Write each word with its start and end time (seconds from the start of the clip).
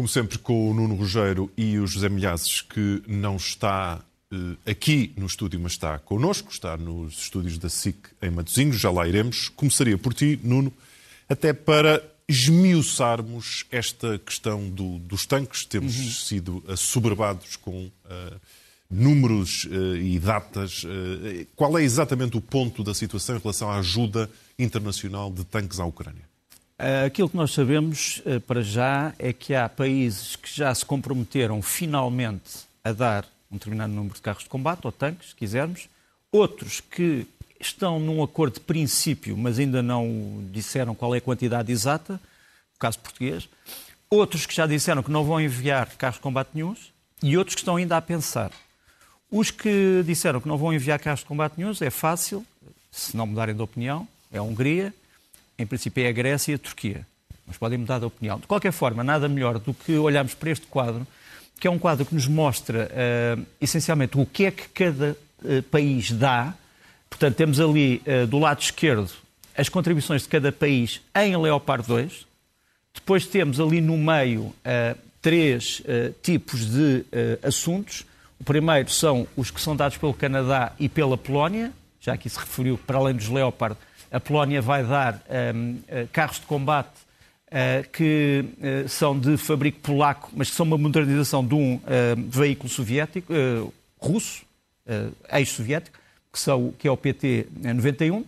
Como 0.00 0.08
sempre, 0.08 0.38
com 0.38 0.70
o 0.70 0.72
Nuno 0.72 0.94
Rogério 0.94 1.50
e 1.58 1.78
o 1.78 1.86
José 1.86 2.08
Milhazes, 2.08 2.62
que 2.62 3.02
não 3.06 3.36
está 3.36 4.00
eh, 4.32 4.70
aqui 4.70 5.12
no 5.14 5.26
estúdio, 5.26 5.60
mas 5.60 5.72
está 5.72 5.98
connosco, 5.98 6.50
está 6.50 6.74
nos 6.74 7.18
estúdios 7.18 7.58
da 7.58 7.68
SIC 7.68 8.08
em 8.22 8.30
Matosinhos, 8.30 8.80
já 8.80 8.90
lá 8.90 9.06
iremos. 9.06 9.50
Começaria 9.50 9.98
por 9.98 10.14
ti, 10.14 10.40
Nuno, 10.42 10.72
até 11.28 11.52
para 11.52 12.02
esmiuçarmos 12.26 13.66
esta 13.70 14.18
questão 14.18 14.70
do, 14.70 14.98
dos 15.00 15.26
tanques. 15.26 15.66
Temos 15.66 15.94
uhum. 15.98 16.10
sido 16.10 16.64
assoberbados 16.66 17.56
com 17.56 17.84
uh, 17.84 18.40
números 18.90 19.66
uh, 19.66 19.96
e 19.96 20.18
datas. 20.18 20.82
Uh, 20.82 21.46
qual 21.54 21.76
é 21.76 21.82
exatamente 21.82 22.38
o 22.38 22.40
ponto 22.40 22.82
da 22.82 22.94
situação 22.94 23.36
em 23.36 23.38
relação 23.38 23.70
à 23.70 23.76
ajuda 23.76 24.30
internacional 24.58 25.30
de 25.30 25.44
tanques 25.44 25.78
à 25.78 25.84
Ucrânia? 25.84 26.29
Aquilo 27.04 27.28
que 27.28 27.36
nós 27.36 27.52
sabemos 27.52 28.22
para 28.46 28.62
já 28.62 29.12
é 29.18 29.34
que 29.34 29.54
há 29.54 29.68
países 29.68 30.34
que 30.34 30.48
já 30.50 30.74
se 30.74 30.82
comprometeram 30.82 31.60
finalmente 31.60 32.60
a 32.82 32.90
dar 32.92 33.26
um 33.50 33.56
determinado 33.56 33.92
número 33.92 34.14
de 34.14 34.22
carros 34.22 34.44
de 34.44 34.48
combate 34.48 34.86
ou 34.86 34.92
tanques, 34.92 35.28
se 35.30 35.34
quisermos, 35.34 35.90
outros 36.32 36.80
que 36.80 37.26
estão 37.60 38.00
num 38.00 38.22
acordo 38.22 38.54
de 38.54 38.60
princípio, 38.60 39.36
mas 39.36 39.58
ainda 39.58 39.82
não 39.82 40.42
disseram 40.50 40.94
qual 40.94 41.14
é 41.14 41.18
a 41.18 41.20
quantidade 41.20 41.70
exata, 41.70 42.18
o 42.74 42.78
caso 42.78 42.98
português. 42.98 43.46
Outros 44.08 44.46
que 44.46 44.54
já 44.54 44.66
disseram 44.66 45.02
que 45.02 45.10
não 45.10 45.22
vão 45.22 45.38
enviar 45.38 45.86
carros 45.96 46.16
de 46.16 46.22
combate 46.22 46.48
nenhums 46.54 46.92
e 47.22 47.36
outros 47.36 47.54
que 47.54 47.60
estão 47.60 47.76
ainda 47.76 47.98
a 47.98 48.00
pensar. 48.00 48.50
Os 49.30 49.50
que 49.50 50.02
disseram 50.06 50.40
que 50.40 50.48
não 50.48 50.56
vão 50.56 50.72
enviar 50.72 50.98
carros 50.98 51.20
de 51.20 51.26
combate 51.26 51.58
nenhums 51.58 51.82
é 51.82 51.90
fácil, 51.90 52.44
se 52.90 53.14
não 53.14 53.26
mudarem 53.26 53.54
de 53.54 53.60
opinião, 53.60 54.08
é 54.32 54.38
a 54.38 54.42
Hungria, 54.42 54.94
em 55.60 55.66
princípio 55.66 56.02
é 56.02 56.08
a 56.08 56.12
Grécia 56.12 56.52
e 56.52 56.54
a 56.54 56.58
Turquia. 56.58 57.06
Mas 57.46 57.58
podem 57.58 57.78
mudar 57.78 57.98
de 57.98 58.06
opinião. 58.06 58.38
De 58.38 58.46
qualquer 58.46 58.72
forma, 58.72 59.04
nada 59.04 59.28
melhor 59.28 59.58
do 59.58 59.74
que 59.74 59.92
olharmos 59.98 60.32
para 60.34 60.50
este 60.50 60.66
quadro, 60.66 61.06
que 61.58 61.68
é 61.68 61.70
um 61.70 61.78
quadro 61.78 62.06
que 62.06 62.14
nos 62.14 62.26
mostra 62.26 62.90
uh, 62.90 63.46
essencialmente 63.60 64.18
o 64.18 64.24
que 64.24 64.46
é 64.46 64.50
que 64.50 64.68
cada 64.68 65.16
uh, 65.44 65.62
país 65.64 66.10
dá 66.10 66.54
Portanto, 67.10 67.34
temos 67.34 67.60
ali 67.60 68.00
uh, 68.06 68.24
do 68.28 68.38
lado 68.38 68.60
esquerdo 68.62 69.10
as 69.56 69.68
contribuições 69.68 70.22
de 70.22 70.28
cada 70.28 70.52
país 70.52 71.00
em 71.12 71.36
Leopard 71.36 71.86
2. 71.86 72.24
Depois 72.94 73.26
temos 73.26 73.58
ali 73.60 73.80
no 73.80 73.98
meio 73.98 74.54
três 75.20 75.82
tipos 76.22 76.70
de 76.70 77.04
assuntos. 77.42 78.06
O 78.38 78.44
primeiro 78.44 78.90
são 78.90 79.26
os 79.36 79.50
que 79.50 79.60
são 79.60 79.76
dados 79.76 79.98
pelo 79.98 80.14
Canadá 80.14 80.72
e 80.78 80.88
pela 80.88 81.18
Polónia. 81.18 81.72
Já 82.00 82.14
aqui 82.14 82.30
se 82.30 82.38
referiu, 82.38 82.78
para 82.78 82.96
além 82.96 83.14
dos 83.14 83.28
Leopard, 83.28 83.76
a 84.10 84.20
Polónia 84.20 84.60
vai 84.60 84.84
dar 84.84 85.22
um, 85.54 85.78
carros 86.12 86.40
de 86.40 86.46
combate 86.46 87.10
que 87.92 88.44
são 88.88 89.18
de 89.18 89.36
fabrico 89.36 89.80
polaco, 89.80 90.30
mas 90.32 90.50
que 90.50 90.54
são 90.54 90.64
uma 90.64 90.78
modernização 90.78 91.44
de 91.44 91.52
um 91.52 91.80
veículo 92.28 92.68
soviético, 92.68 93.32
russo, 93.98 94.42
ex-soviético 95.32 95.98
que, 96.32 96.38
são, 96.38 96.72
que 96.78 96.86
é 96.86 96.90
o 96.90 96.96
PT 96.96 97.48
91. 97.60 98.24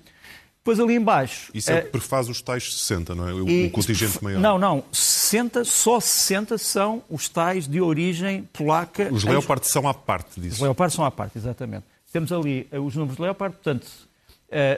Depois 0.58 0.78
ali 0.78 0.94
embaixo... 0.94 1.50
Isso 1.52 1.72
é 1.72 1.80
o 1.80 1.82
que 1.82 1.90
prefaz 1.90 2.28
os 2.28 2.40
tais 2.40 2.72
60, 2.72 3.16
não 3.16 3.28
é? 3.28 3.32
O, 3.32 3.48
e, 3.48 3.68
contingente 3.70 4.22
maior. 4.22 4.40
Não, 4.40 4.58
não. 4.58 4.84
60, 4.92 5.64
só 5.64 5.98
60 5.98 6.56
são 6.56 7.02
os 7.10 7.28
tais 7.28 7.66
de 7.66 7.80
origem 7.80 8.48
polaca. 8.52 9.08
Os 9.12 9.24
Leopard 9.24 9.66
são 9.66 9.88
à 9.88 9.94
parte 9.94 10.40
disso. 10.40 10.56
Os 10.56 10.60
Leopard 10.60 10.94
são 10.94 11.04
à 11.04 11.10
parte, 11.10 11.36
exatamente. 11.36 11.84
Temos 12.12 12.30
ali 12.30 12.68
uh, 12.72 12.80
os 12.80 12.94
números 12.94 13.16
de 13.16 13.22
Leopard, 13.22 13.56
portanto, 13.56 13.86
uh, 13.86 14.11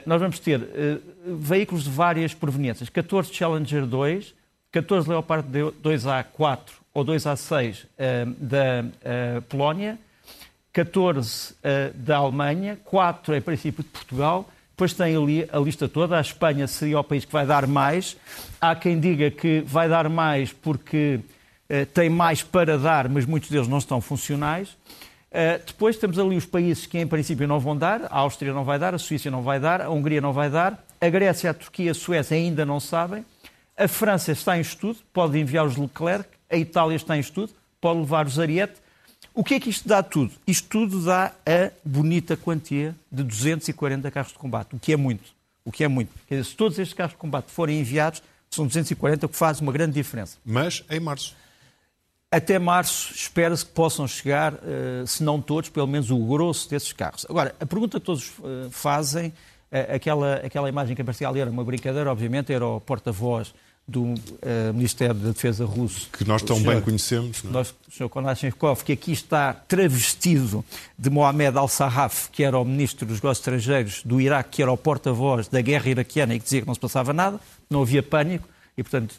nós 0.07 0.21
vamos 0.21 0.39
ter 0.39 0.61
uh, 0.61 1.37
veículos 1.37 1.85
de 1.85 1.91
várias 1.91 2.33
proveniências. 2.33 2.89
14 2.89 3.33
Challenger 3.33 3.87
2, 3.87 4.35
14 4.71 5.09
Leopard 5.09 5.49
2A4 5.83 6.61
ou 6.93 7.05
2A6 7.05 7.87
da 8.39 8.85
Polónia, 9.49 9.99
14 10.73 11.53
uh, 11.53 11.57
eh, 11.63 11.93
da 11.95 12.17
Alemanha, 12.17 12.79
4 12.85 13.37
em 13.37 13.41
princípio 13.41 13.85
de 13.85 13.91
Portugal, 13.91 14.49
depois 14.71 14.93
tem 14.93 15.17
ali 15.17 15.49
a 15.53 15.59
lista 15.59 15.89
toda. 15.89 16.19
A 16.19 16.21
Espanha 16.21 16.67
seria 16.67 16.99
o 16.99 17.05
país 17.05 17.25
que 17.25 17.33
vai 17.33 17.47
dar 17.47 17.67
mais. 17.67 18.17
Há 18.61 18.75
quem 18.75 18.99
diga 18.99 19.31
que 19.31 19.61
vai 19.61 19.89
dar 19.89 20.09
mais 20.09 20.53
porque 20.53 21.21
tem 21.95 22.11
mais 22.11 22.43
para 22.43 22.77
dar, 22.77 23.09
mas 23.09 23.25
muitos 23.25 23.49
deles 23.49 23.69
não 23.69 23.79
estão 23.79 24.01
funcionais. 24.01 24.77
Uh, 25.35 25.61
depois 25.67 25.97
temos 25.97 26.17
ali 26.17 26.37
os 26.37 26.47
países 26.47 26.87
que 26.87 26.97
em 26.97 27.07
princípio 27.09 27.49
não 27.49 27.59
vão 27.59 27.77
dar. 27.77 28.05
A 28.05 28.19
Áustria 28.19 28.53
não 28.53 28.63
vai 28.63 28.79
dar, 28.79 28.95
a 28.95 28.99
Suíça 28.99 29.29
não 29.33 29.43
vai 29.43 29.59
dar, 29.59 29.81
a 29.81 29.91
Hungria 29.91 30.21
não 30.21 30.33
vai 30.33 30.49
dar, 30.49 30.81
a 31.01 31.09
Grécia, 31.09 31.51
a 31.51 31.55
Turquia, 31.55 31.91
a 31.91 31.95
Suécia 31.95 32.37
ainda 32.37 32.65
não 32.65 32.79
sabem. 32.79 33.25
A 33.77 33.89
França 33.89 34.31
está 34.31 34.57
em 34.57 34.61
estudo, 34.61 35.01
pode 35.13 35.37
enviar 35.37 35.67
os 35.67 35.77
Leclerc. 35.77 36.29
A 36.49 36.57
Itália 36.57 36.95
está 36.95 37.17
em 37.17 37.21
estudo, 37.21 37.53
pode 37.81 37.99
levar 37.99 38.27
os 38.27 38.39
Ariete. 38.39 38.75
O 39.35 39.43
que 39.43 39.55
é 39.55 39.61
que 39.61 39.69
isto 39.69 39.89
dá 39.89 40.05
tudo? 40.05 40.33
Isto 40.47 40.69
tudo 40.69 41.05
dá 41.05 41.33
a 41.45 41.73
bonita 41.85 42.37
quantia 42.37 42.95
de 43.11 43.25
240 43.25 44.09
carros 44.13 44.31
de 44.31 44.39
combate, 44.39 44.77
o 44.77 44.79
que 44.79 44.93
é 44.93 44.97
muito. 44.97 45.35
O 45.65 45.73
que 45.73 45.83
é 45.83 45.89
muito. 45.89 46.13
Quer 46.29 46.37
dizer, 46.37 46.51
se 46.51 46.57
todos 46.57 46.79
estes 46.79 46.95
carros 46.95 47.15
de 47.15 47.19
combate 47.19 47.51
forem 47.51 47.81
enviados, 47.81 48.23
são 48.49 48.67
240, 48.67 49.27
o 49.27 49.29
que 49.29 49.37
faz 49.37 49.61
uma 49.61 49.73
grande 49.73 49.95
diferença. 49.95 50.39
Mas 50.45 50.85
em 50.89 51.01
março. 51.01 51.35
Até 52.35 52.59
março 52.59 53.15
espera-se 53.15 53.65
que 53.65 53.71
possam 53.71 54.09
chegar, 54.09 54.55
eh, 54.55 55.05
se 55.07 55.23
não 55.23 55.41
todos, 55.41 55.71
pelo 55.71 55.87
menos 55.87 56.11
o 56.11 56.19
grosso 56.19 56.69
desses 56.69 56.93
carros. 56.93 57.25
Agora, 57.31 57.55
a 57.61 57.65
pergunta 57.65 58.01
que 58.01 58.05
todos 58.05 58.33
eh, 58.43 58.67
fazem, 58.73 59.33
eh, 59.71 59.95
aquela, 59.95 60.35
aquela 60.39 60.69
imagem 60.69 60.97
que 60.97 61.03
aparecia 61.03 61.29
ali 61.29 61.39
era 61.39 61.49
uma 61.49 61.63
brincadeira, 61.63 62.11
obviamente, 62.11 62.53
era 62.53 62.67
o 62.67 62.81
porta-voz 62.81 63.55
do 63.87 64.15
Ministério 64.75 65.15
da 65.15 65.29
Defesa 65.29 65.65
russo. 65.65 66.09
Que 66.11 66.27
nós 66.27 66.43
tão 66.43 66.57
senhor, 66.57 66.73
bem 66.73 66.83
conhecemos. 66.83 67.45
Não 67.45 67.51
é? 67.51 67.53
nós, 67.53 67.75
o 67.87 67.93
Sr. 67.93 68.09
Konashenkov, 68.09 68.83
que 68.83 68.93
aqui 68.93 69.13
está 69.13 69.53
travestido 69.53 70.65
de 70.99 71.11
Mohamed 71.11 71.57
al-Sarraf, 71.57 72.31
que 72.33 72.43
era 72.43 72.59
o 72.59 72.65
Ministro 72.65 73.07
dos 73.07 73.19
Negócios 73.19 73.47
Estrangeiros 73.47 74.03
do 74.03 74.21
Iraque, 74.21 74.57
que 74.57 74.63
era 74.63 74.73
o 74.73 74.77
porta-voz 74.77 75.47
da 75.47 75.61
guerra 75.61 75.89
iraquiana 75.91 76.35
e 76.35 76.39
que 76.39 76.45
dizia 76.45 76.63
que 76.63 76.67
não 76.67 76.75
se 76.75 76.81
passava 76.81 77.13
nada, 77.13 77.39
não 77.71 77.83
havia 77.83 78.03
pânico, 78.03 78.49
e, 78.77 78.83
portanto, 78.83 79.15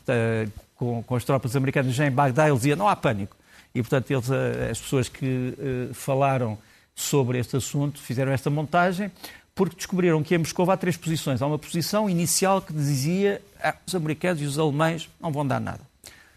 com, 0.76 1.04
com, 1.04 1.16
as 1.16 1.24
tropas 1.24 1.56
americanas 1.56 1.94
já 1.94 2.06
em 2.06 2.12
Bagdá, 2.12 2.48
ele 2.48 2.58
dizia 2.58 2.76
não 2.76 2.88
há 2.88 2.96
pânico. 2.96 3.36
E, 3.74 3.82
portanto, 3.82 4.12
eles, 4.12 4.30
uh, 4.30 4.72
as 4.72 4.80
pessoas 4.80 5.10
que 5.10 5.54
falaram 5.94 6.58
sobre 6.96 7.38
este 7.38 7.58
assunto 7.58 8.00
fizeram 8.00 8.32
esta 8.32 8.50
montagem 8.50 9.12
porque 9.56 9.78
descobriram 9.78 10.22
que 10.22 10.36
em 10.36 10.38
Moscou 10.38 10.70
há 10.70 10.76
três 10.76 10.98
posições. 10.98 11.42
Há 11.42 11.48
uma 11.48 11.58
posição 11.58 12.10
inicial 12.10 12.62
que 12.62 12.74
dizia 12.74 13.42
ah, 13.64 13.74
os 13.88 13.96
americanos 13.96 14.42
e 14.42 14.46
os 14.46 14.60
alemães 14.60 15.10
não 15.20 15.32
vão 15.32 15.48
dar 15.48 15.62
nada. 15.62 15.80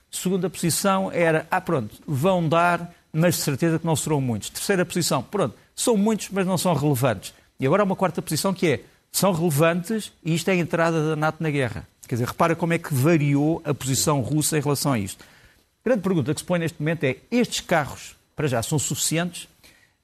Segunda 0.08 0.48
posição 0.48 1.10
era, 1.12 1.44
ah, 1.50 1.60
pronto, 1.60 1.96
vão 2.06 2.48
dar, 2.48 2.94
mas 3.12 3.34
de 3.34 3.42
certeza 3.42 3.78
que 3.78 3.84
não 3.84 3.96
serão 3.96 4.20
muitos. 4.20 4.50
Terceira 4.50 4.86
posição, 4.86 5.20
pronto, 5.20 5.56
são 5.74 5.96
muitos, 5.96 6.28
mas 6.30 6.46
não 6.46 6.56
são 6.56 6.72
relevantes. 6.74 7.34
E 7.58 7.66
agora 7.66 7.82
há 7.82 7.84
uma 7.84 7.96
quarta 7.96 8.22
posição 8.22 8.54
que 8.54 8.68
é, 8.68 8.80
são 9.10 9.32
relevantes 9.32 10.12
e 10.24 10.34
isto 10.34 10.48
é 10.48 10.52
a 10.52 10.56
entrada 10.56 11.10
da 11.10 11.16
NATO 11.16 11.42
na 11.42 11.50
guerra. 11.50 11.86
Quer 12.08 12.16
dizer, 12.16 12.26
repara 12.26 12.56
como 12.56 12.72
é 12.72 12.78
que 12.78 12.92
variou 12.92 13.62
a 13.64 13.74
posição 13.74 14.20
russa 14.20 14.58
em 14.58 14.60
relação 14.60 14.92
a 14.92 14.98
isto. 14.98 15.22
A 15.22 15.88
grande 15.88 16.02
pergunta 16.02 16.34
que 16.34 16.40
se 16.40 16.46
põe 16.46 16.58
neste 16.58 16.80
momento 16.80 17.04
é, 17.04 17.16
estes 17.30 17.60
carros, 17.60 18.16
para 18.34 18.48
já, 18.48 18.62
são 18.62 18.78
suficientes 18.78 19.48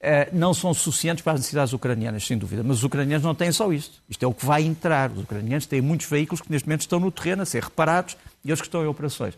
eh, 0.07 0.29
não 0.31 0.53
são 0.53 0.71
suficientes 0.71 1.23
para 1.23 1.33
as 1.33 1.39
necessidades 1.39 1.73
ucranianas, 1.73 2.27
sem 2.27 2.37
dúvida. 2.37 2.61
Mas 2.63 2.77
os 2.77 2.83
ucranianos 2.83 3.25
não 3.25 3.33
têm 3.33 3.51
só 3.51 3.73
isto. 3.73 3.99
Isto 4.07 4.23
é 4.23 4.27
o 4.27 4.33
que 4.35 4.45
vai 4.45 4.61
entrar. 4.61 5.09
Os 5.09 5.23
ucranianos 5.23 5.65
têm 5.65 5.81
muitos 5.81 6.05
veículos 6.05 6.41
que 6.41 6.51
neste 6.51 6.67
momento 6.67 6.81
estão 6.81 6.99
no 6.99 7.09
terreno 7.09 7.41
a 7.41 7.45
ser 7.45 7.63
reparados 7.63 8.15
e 8.43 8.53
os 8.53 8.61
que 8.61 8.67
estão 8.67 8.83
em 8.83 8.87
operações. 8.87 9.35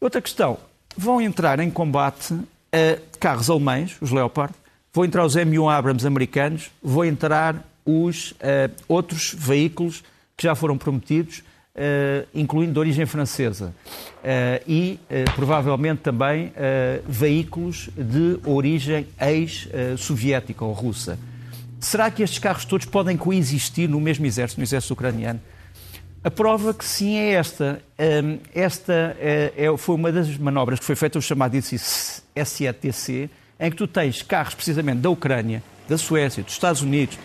Outra 0.00 0.22
questão. 0.22 0.58
Vão 0.96 1.20
entrar 1.20 1.58
em 1.58 1.68
combate 1.72 2.34
uh, 2.34 2.46
carros 3.18 3.50
alemães, 3.50 3.96
os 4.00 4.12
Leopard, 4.12 4.54
vão 4.92 5.04
entrar 5.04 5.24
os 5.24 5.34
M1 5.34 5.68
Abrams 5.68 6.06
americanos, 6.06 6.70
vão 6.80 7.04
entrar 7.04 7.56
os 7.84 8.30
uh, 8.30 8.72
outros 8.86 9.34
veículos 9.36 10.04
que 10.36 10.44
já 10.44 10.54
foram 10.54 10.78
prometidos, 10.78 11.42
Uh, 11.76 12.24
incluindo 12.32 12.72
de 12.72 12.78
origem 12.78 13.04
francesa, 13.04 13.74
uh, 13.90 14.62
e 14.64 15.00
uh, 15.10 15.28
provavelmente 15.34 16.02
também 16.02 16.52
veículos 17.04 17.90
de 17.96 18.38
origem 18.44 19.08
ex-soviética 19.20 20.64
ou 20.64 20.72
russa. 20.72 21.18
Será 21.80 22.12
que 22.12 22.22
estes 22.22 22.38
carros 22.38 22.64
todos 22.64 22.86
podem 22.86 23.16
coexistir 23.16 23.88
no 23.88 24.00
mesmo 24.00 24.24
exército, 24.24 24.60
no 24.60 24.64
exército 24.64 24.94
ucraniano? 24.94 25.40
A 26.22 26.30
prova 26.30 26.72
que 26.72 26.84
sim 26.84 27.16
é 27.16 27.32
esta. 27.32 27.82
Um, 27.98 28.38
esta 28.54 29.16
é, 29.18 29.50
foi 29.76 29.96
uma 29.96 30.12
das 30.12 30.38
manobras 30.38 30.78
que 30.78 30.84
foi 30.84 30.94
feita, 30.94 31.18
o 31.18 31.22
chamado 31.22 31.60
SETC, 31.60 33.28
em 33.58 33.70
que 33.70 33.76
tu 33.76 33.88
tens 33.88 34.22
carros 34.22 34.54
precisamente 34.54 35.00
da 35.00 35.10
Ucrânia, 35.10 35.60
da 35.88 35.98
Suécia, 35.98 36.42
dos 36.42 36.52
Estados 36.52 36.82
Unidos, 36.82 37.18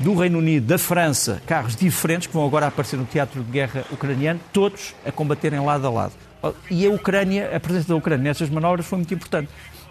do 0.00 0.14
Reino 0.14 0.38
Unido, 0.38 0.66
da 0.66 0.78
França, 0.78 1.40
carros 1.46 1.76
diferentes 1.76 2.26
que 2.26 2.34
vão 2.34 2.46
agora 2.46 2.66
aparecer 2.66 2.96
no 2.96 3.04
teatro 3.04 3.42
de 3.42 3.50
guerra 3.50 3.84
ucraniano, 3.92 4.40
todos 4.52 4.94
a 5.06 5.12
combaterem 5.12 5.60
lado 5.60 5.86
a 5.86 5.90
lado. 5.90 6.12
E 6.70 6.86
a 6.86 6.90
Ucrânia, 6.90 7.56
a 7.56 7.60
presença 7.60 7.88
da 7.88 7.96
Ucrânia 7.96 8.24
nessas 8.24 8.50
manobras 8.50 8.84
foi 8.86 8.98
muito 8.98 9.14
importante. 9.14 9.48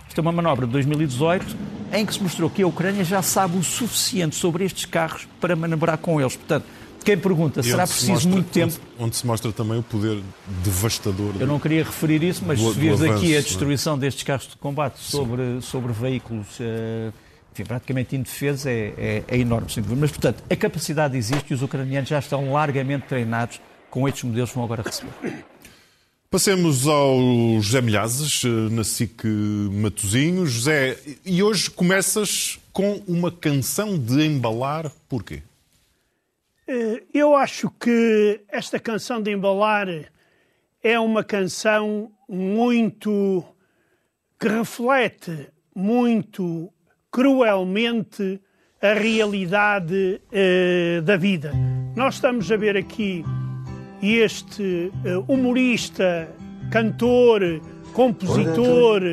Isto 0.08 0.20
é 0.20 0.22
uma 0.22 0.32
manobra 0.32 0.68
de 0.68 0.72
2018 0.74 1.58
em 1.94 2.06
que 2.06 2.14
se 2.14 2.22
mostrou 2.22 2.50
que 2.50 2.62
a 2.62 2.68
Ucrânia 2.68 3.04
já 3.04 3.22
sabe 3.24 3.58
o 3.58 3.64
suficiente 3.64 4.36
sobre 4.36 4.64
estes 4.66 4.86
carros 4.86 5.28
para 5.42 5.56
manobrar 5.56 5.98
com 5.98 6.20
eles. 6.22 6.36
Portanto, 6.36 6.66
quem 7.04 7.18
pergunta, 7.18 7.62
E 7.62 7.64
será 7.64 7.86
se 7.88 7.94
preciso 7.94 8.12
mostra- 8.14 8.32
muito 8.32 8.50
tempo? 8.52 8.74
Onde, 8.96 9.06
onde 9.06 9.16
se 9.16 9.26
mostra 9.28 9.52
também 9.52 9.80
o 9.80 9.84
poder 9.84 10.22
devastador. 10.64 11.34
Eu 11.40 11.48
não 11.48 11.60
queria 11.60 11.84
referir 11.84 12.24
isso, 12.24 12.44
mas 12.46 12.60
Do- 12.60 12.72
se 12.74 12.80
vires 12.80 13.02
avanço, 13.02 13.18
aqui 13.18 13.36
a 13.36 13.40
é? 13.40 13.42
destruição 13.42 13.98
destes 13.98 14.24
carros 14.24 14.48
de 14.48 14.56
combate 14.58 15.00
sobre, 15.00 15.60
sobre 15.62 15.92
veículos 15.92 16.48
eh, 16.60 17.12
enfim, 17.54 17.64
praticamente 17.66 18.16
indefesos 18.16 18.66
é, 18.66 18.94
é, 18.98 19.24
é 19.28 19.38
enorme. 19.38 19.72
sem 19.72 19.82
dúvida. 19.84 20.02
Mas, 20.02 20.12
portanto, 20.12 20.44
a 20.50 20.56
capacidade 20.56 21.16
existe 21.16 21.52
e 21.52 21.54
os 21.54 21.62
ucranianos 21.62 22.10
já 22.10 22.18
estão 22.20 22.52
largamente 22.52 23.06
treinados 23.08 23.62
com 23.90 24.08
estes 24.08 24.24
modelos 24.24 24.50
que 24.50 24.56
vão 24.56 24.66
agora 24.66 24.82
receber. 24.82 25.46
Passemos 26.32 26.88
ao 26.88 27.20
José 27.62 27.80
Milhazes, 27.80 28.44
eh, 28.44 28.48
na 28.72 28.84
SIC 28.84 29.24
Matosinhos. 29.72 30.50
José, 30.52 30.98
e 31.24 31.44
hoje 31.44 31.70
começas 31.70 32.60
com 32.72 33.04
uma 33.08 33.32
canção 33.32 34.00
de 34.00 34.26
embalar. 34.26 34.92
Porquê? 35.08 35.44
Eh, 36.68 37.04
Eu 37.14 37.36
acho 37.36 37.70
que 37.80 38.42
esta 38.50 38.80
canção 38.80 39.22
de 39.22 39.32
embalar 39.32 39.88
é 40.82 41.00
uma 41.00 41.24
canção 41.24 42.12
muito 42.28 43.46
que 44.40 44.48
reflete 44.48 45.50
muito 45.76 46.74
cruelmente 47.14 48.42
a 48.82 48.94
realidade 48.94 50.20
eh, 50.32 51.00
da 51.06 51.16
vida. 51.16 51.54
Nós 51.96 52.16
estamos 52.16 52.52
a 52.52 52.58
ver 52.58 52.76
aqui 52.76 53.24
este 54.02 54.92
eh, 55.06 55.18
humorista, 55.28 56.28
cantor, 56.72 57.62
compositor, 57.94 59.04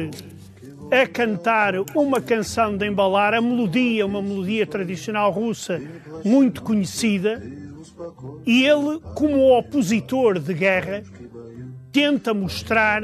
a 0.91 1.07
cantar 1.07 1.75
uma 1.95 2.23
canção 2.23 2.75
de 2.75 2.87
embalar, 2.87 3.35
a 3.35 3.41
melodia, 3.41 4.07
uma 4.07 4.23
melodia 4.23 4.67
tradicional 4.67 5.31
russa 5.31 5.79
muito 6.25 6.63
conhecida, 6.63 7.41
e 8.47 8.65
ele, 8.65 8.99
como 9.15 9.57
opositor 9.59 10.39
de 10.39 10.55
guerra, 10.55 11.03
tenta 11.93 12.33
mostrar 12.33 13.03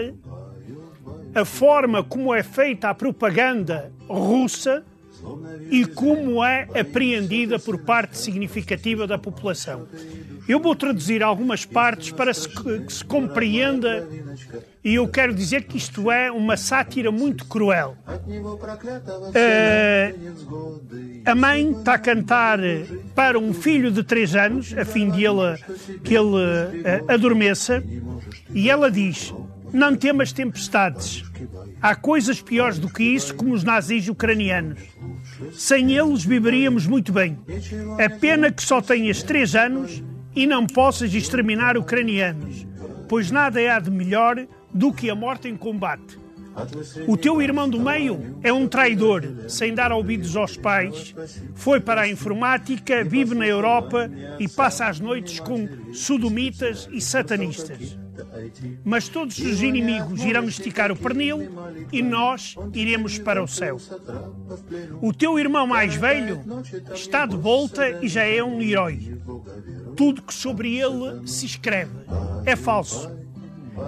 a 1.37 1.45
forma 1.45 2.03
como 2.03 2.35
é 2.35 2.43
feita 2.43 2.89
a 2.89 2.95
propaganda 2.95 3.93
russa 4.09 4.83
e 5.71 5.85
como 5.85 6.43
é 6.43 6.67
apreendida 6.79 7.59
por 7.59 7.79
parte 7.79 8.17
significativa 8.17 9.07
da 9.07 9.19
população. 9.19 9.87
Eu 10.49 10.61
vou 10.61 10.75
traduzir 10.75 11.23
algumas 11.23 11.67
partes 11.67 12.11
para 12.11 12.33
que 12.33 12.93
se 12.93 13.05
compreenda, 13.05 14.09
e 14.83 14.95
eu 14.95 15.07
quero 15.09 15.35
dizer 15.35 15.65
que 15.65 15.77
isto 15.77 16.11
é 16.11 16.31
uma 16.31 16.57
sátira 16.57 17.11
muito 17.11 17.45
cruel. 17.47 17.97
Eh, 19.35 20.15
a 21.25 21.35
mãe 21.35 21.73
está 21.73 21.95
a 21.95 21.99
cantar 21.99 22.61
para 23.15 23.39
um 23.39 23.53
filho 23.53 23.91
de 23.91 24.03
três 24.05 24.35
anos, 24.35 24.73
a 24.79 24.85
fim 24.85 25.11
de 25.11 25.25
ele, 25.25 25.59
que 26.03 26.15
ele 26.15 26.83
eh, 26.85 27.05
adormeça, 27.09 27.83
e 28.55 28.71
ela 28.71 28.91
diz: 28.91 29.35
Não 29.77 29.95
temas 29.95 30.33
tempestades. 30.33 31.23
Há 31.83 31.95
coisas 31.95 32.41
piores 32.41 32.79
do 32.79 32.89
que 32.89 33.05
isso, 33.05 33.35
como 33.35 33.53
os 33.53 33.63
nazis 33.63 34.09
ucranianos. 34.09 34.81
Sem 35.53 35.93
eles 35.95 36.25
viveríamos 36.25 36.87
muito 36.87 37.13
bem. 37.13 37.39
É 37.99 38.09
pena 38.09 38.51
que 38.51 38.63
só 38.63 38.81
tenhas 38.81 39.23
três 39.23 39.55
anos 39.55 40.03
e 40.35 40.47
não 40.47 40.67
possas 40.67 41.13
exterminar 41.13 41.77
ucranianos, 41.77 42.67
pois 43.07 43.31
nada 43.31 43.61
há 43.71 43.79
de 43.79 43.91
melhor 43.91 44.47
do 44.73 44.95
que 44.95 45.11
a 45.11 45.15
morte 45.15 45.47
em 45.47 45.59
combate. 45.59 46.19
O 47.07 47.19
teu 47.19 47.43
irmão 47.43 47.69
do 47.69 47.79
meio 47.79 48.39
é 48.43 48.51
um 48.51 48.67
traidor, 48.67 49.23
sem 49.47 49.75
dar 49.75 49.93
ouvidos 49.93 50.35
aos 50.37 50.57
pais. 50.57 51.15
Foi 51.55 51.81
para 51.81 52.01
a 52.01 52.09
informática, 52.09 53.05
vive 53.05 53.35
na 53.35 53.47
Europa 53.47 54.11
e 54.39 54.49
passa 54.49 54.87
as 54.87 54.99
noites 54.99 55.39
com 55.39 55.69
sodomitas 55.93 56.89
e 56.91 56.99
satanistas. 56.99 58.06
Mas 58.85 59.09
todos 59.09 59.39
os 59.39 59.63
inimigos 59.63 60.25
irão 60.25 60.45
esticar 60.45 60.91
o 60.93 60.97
pernil 60.97 61.49
e 61.93 62.03
nós 62.03 62.57
iremos 62.73 63.19
para 63.19 63.43
o 63.43 63.49
céu. 63.49 63.79
O 65.01 65.13
teu 65.13 65.39
irmão 65.39 65.67
mais 65.67 65.95
velho 65.95 66.43
está 66.95 67.27
de 67.27 67.37
volta 67.37 68.05
e 68.05 68.09
já 68.09 68.25
é 68.25 68.43
um 68.43 68.61
herói. 68.61 69.19
Tudo 69.97 70.23
que 70.23 70.35
sobre 70.35 70.79
ele 70.79 71.27
se 71.27 71.47
escreve 71.47 71.93
é 72.45 72.55
falso. 72.55 73.11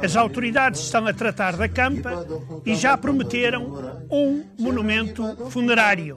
As 0.02 0.16
autoridades 0.16 0.82
estão 0.82 1.06
a 1.06 1.12
tratar 1.14 1.56
da 1.56 1.68
campa 1.68 2.26
e 2.64 2.74
já 2.74 2.96
prometeram 2.96 4.06
um 4.10 4.44
monumento 4.58 5.24
funerário. 5.50 6.16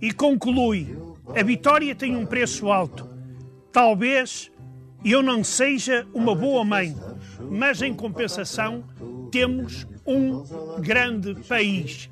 E 0.00 0.12
conclui: 0.12 0.96
a 1.34 1.42
vitória 1.42 1.94
tem 1.94 2.16
um 2.16 2.24
preço 2.24 2.70
alto. 2.70 3.08
Talvez 3.72 4.51
eu 5.10 5.22
não 5.22 5.42
seja 5.42 6.06
uma 6.14 6.34
boa 6.34 6.64
mãe, 6.64 6.96
mas 7.50 7.82
em 7.82 7.92
compensação 7.92 8.84
temos 9.30 9.86
um 10.06 10.42
grande 10.80 11.34
país. 11.48 12.08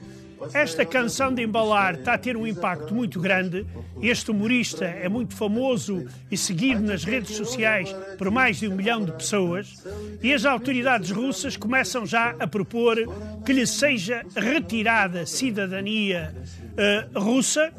Esta 0.55 0.87
canção 0.87 1.33
de 1.33 1.43
embalar 1.43 1.97
está 1.97 2.15
a 2.15 2.19
ter 2.19 2.37
um 2.37 2.47
impacto 2.47 2.95
muito 2.95 3.21
grande. 3.21 3.67
Este 4.01 4.31
humorista 4.31 4.87
é 4.87 5.07
muito 5.07 5.35
famoso 5.35 6.07
e 6.31 6.37
seguido 6.37 6.81
nas 6.81 7.05
redes 7.05 7.37
sociais 7.37 7.95
por 8.17 8.31
mais 8.31 8.59
de 8.59 8.67
um 8.67 8.75
milhão 8.75 9.05
de 9.05 9.13
pessoas. 9.13 9.85
E 10.23 10.33
as 10.33 10.47
autoridades 10.47 11.11
russas 11.11 11.59
começam 11.59 12.07
já 12.07 12.35
a 12.41 12.47
propor 12.47 12.97
que 13.45 13.53
lhe 13.53 13.67
seja 13.67 14.25
retirada 14.35 15.27
cidadania 15.27 16.35
eh, 16.77 17.07
russa. 17.15 17.71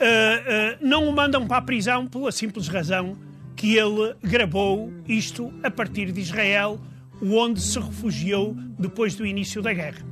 Eh, 0.00 0.42
eh, 0.46 0.78
não 0.80 1.08
o 1.08 1.12
mandam 1.12 1.46
para 1.46 1.58
a 1.58 1.62
prisão 1.62 2.08
pela 2.08 2.32
simples 2.32 2.66
razão 2.66 3.16
que 3.64 3.78
ele 3.78 4.14
gravou 4.22 4.92
isto 5.08 5.50
a 5.62 5.70
partir 5.70 6.12
de 6.12 6.20
Israel, 6.20 6.78
onde 7.22 7.62
se 7.62 7.78
refugiou 7.78 8.54
depois 8.78 9.14
do 9.14 9.24
início 9.24 9.62
da 9.62 9.72
guerra. 9.72 10.04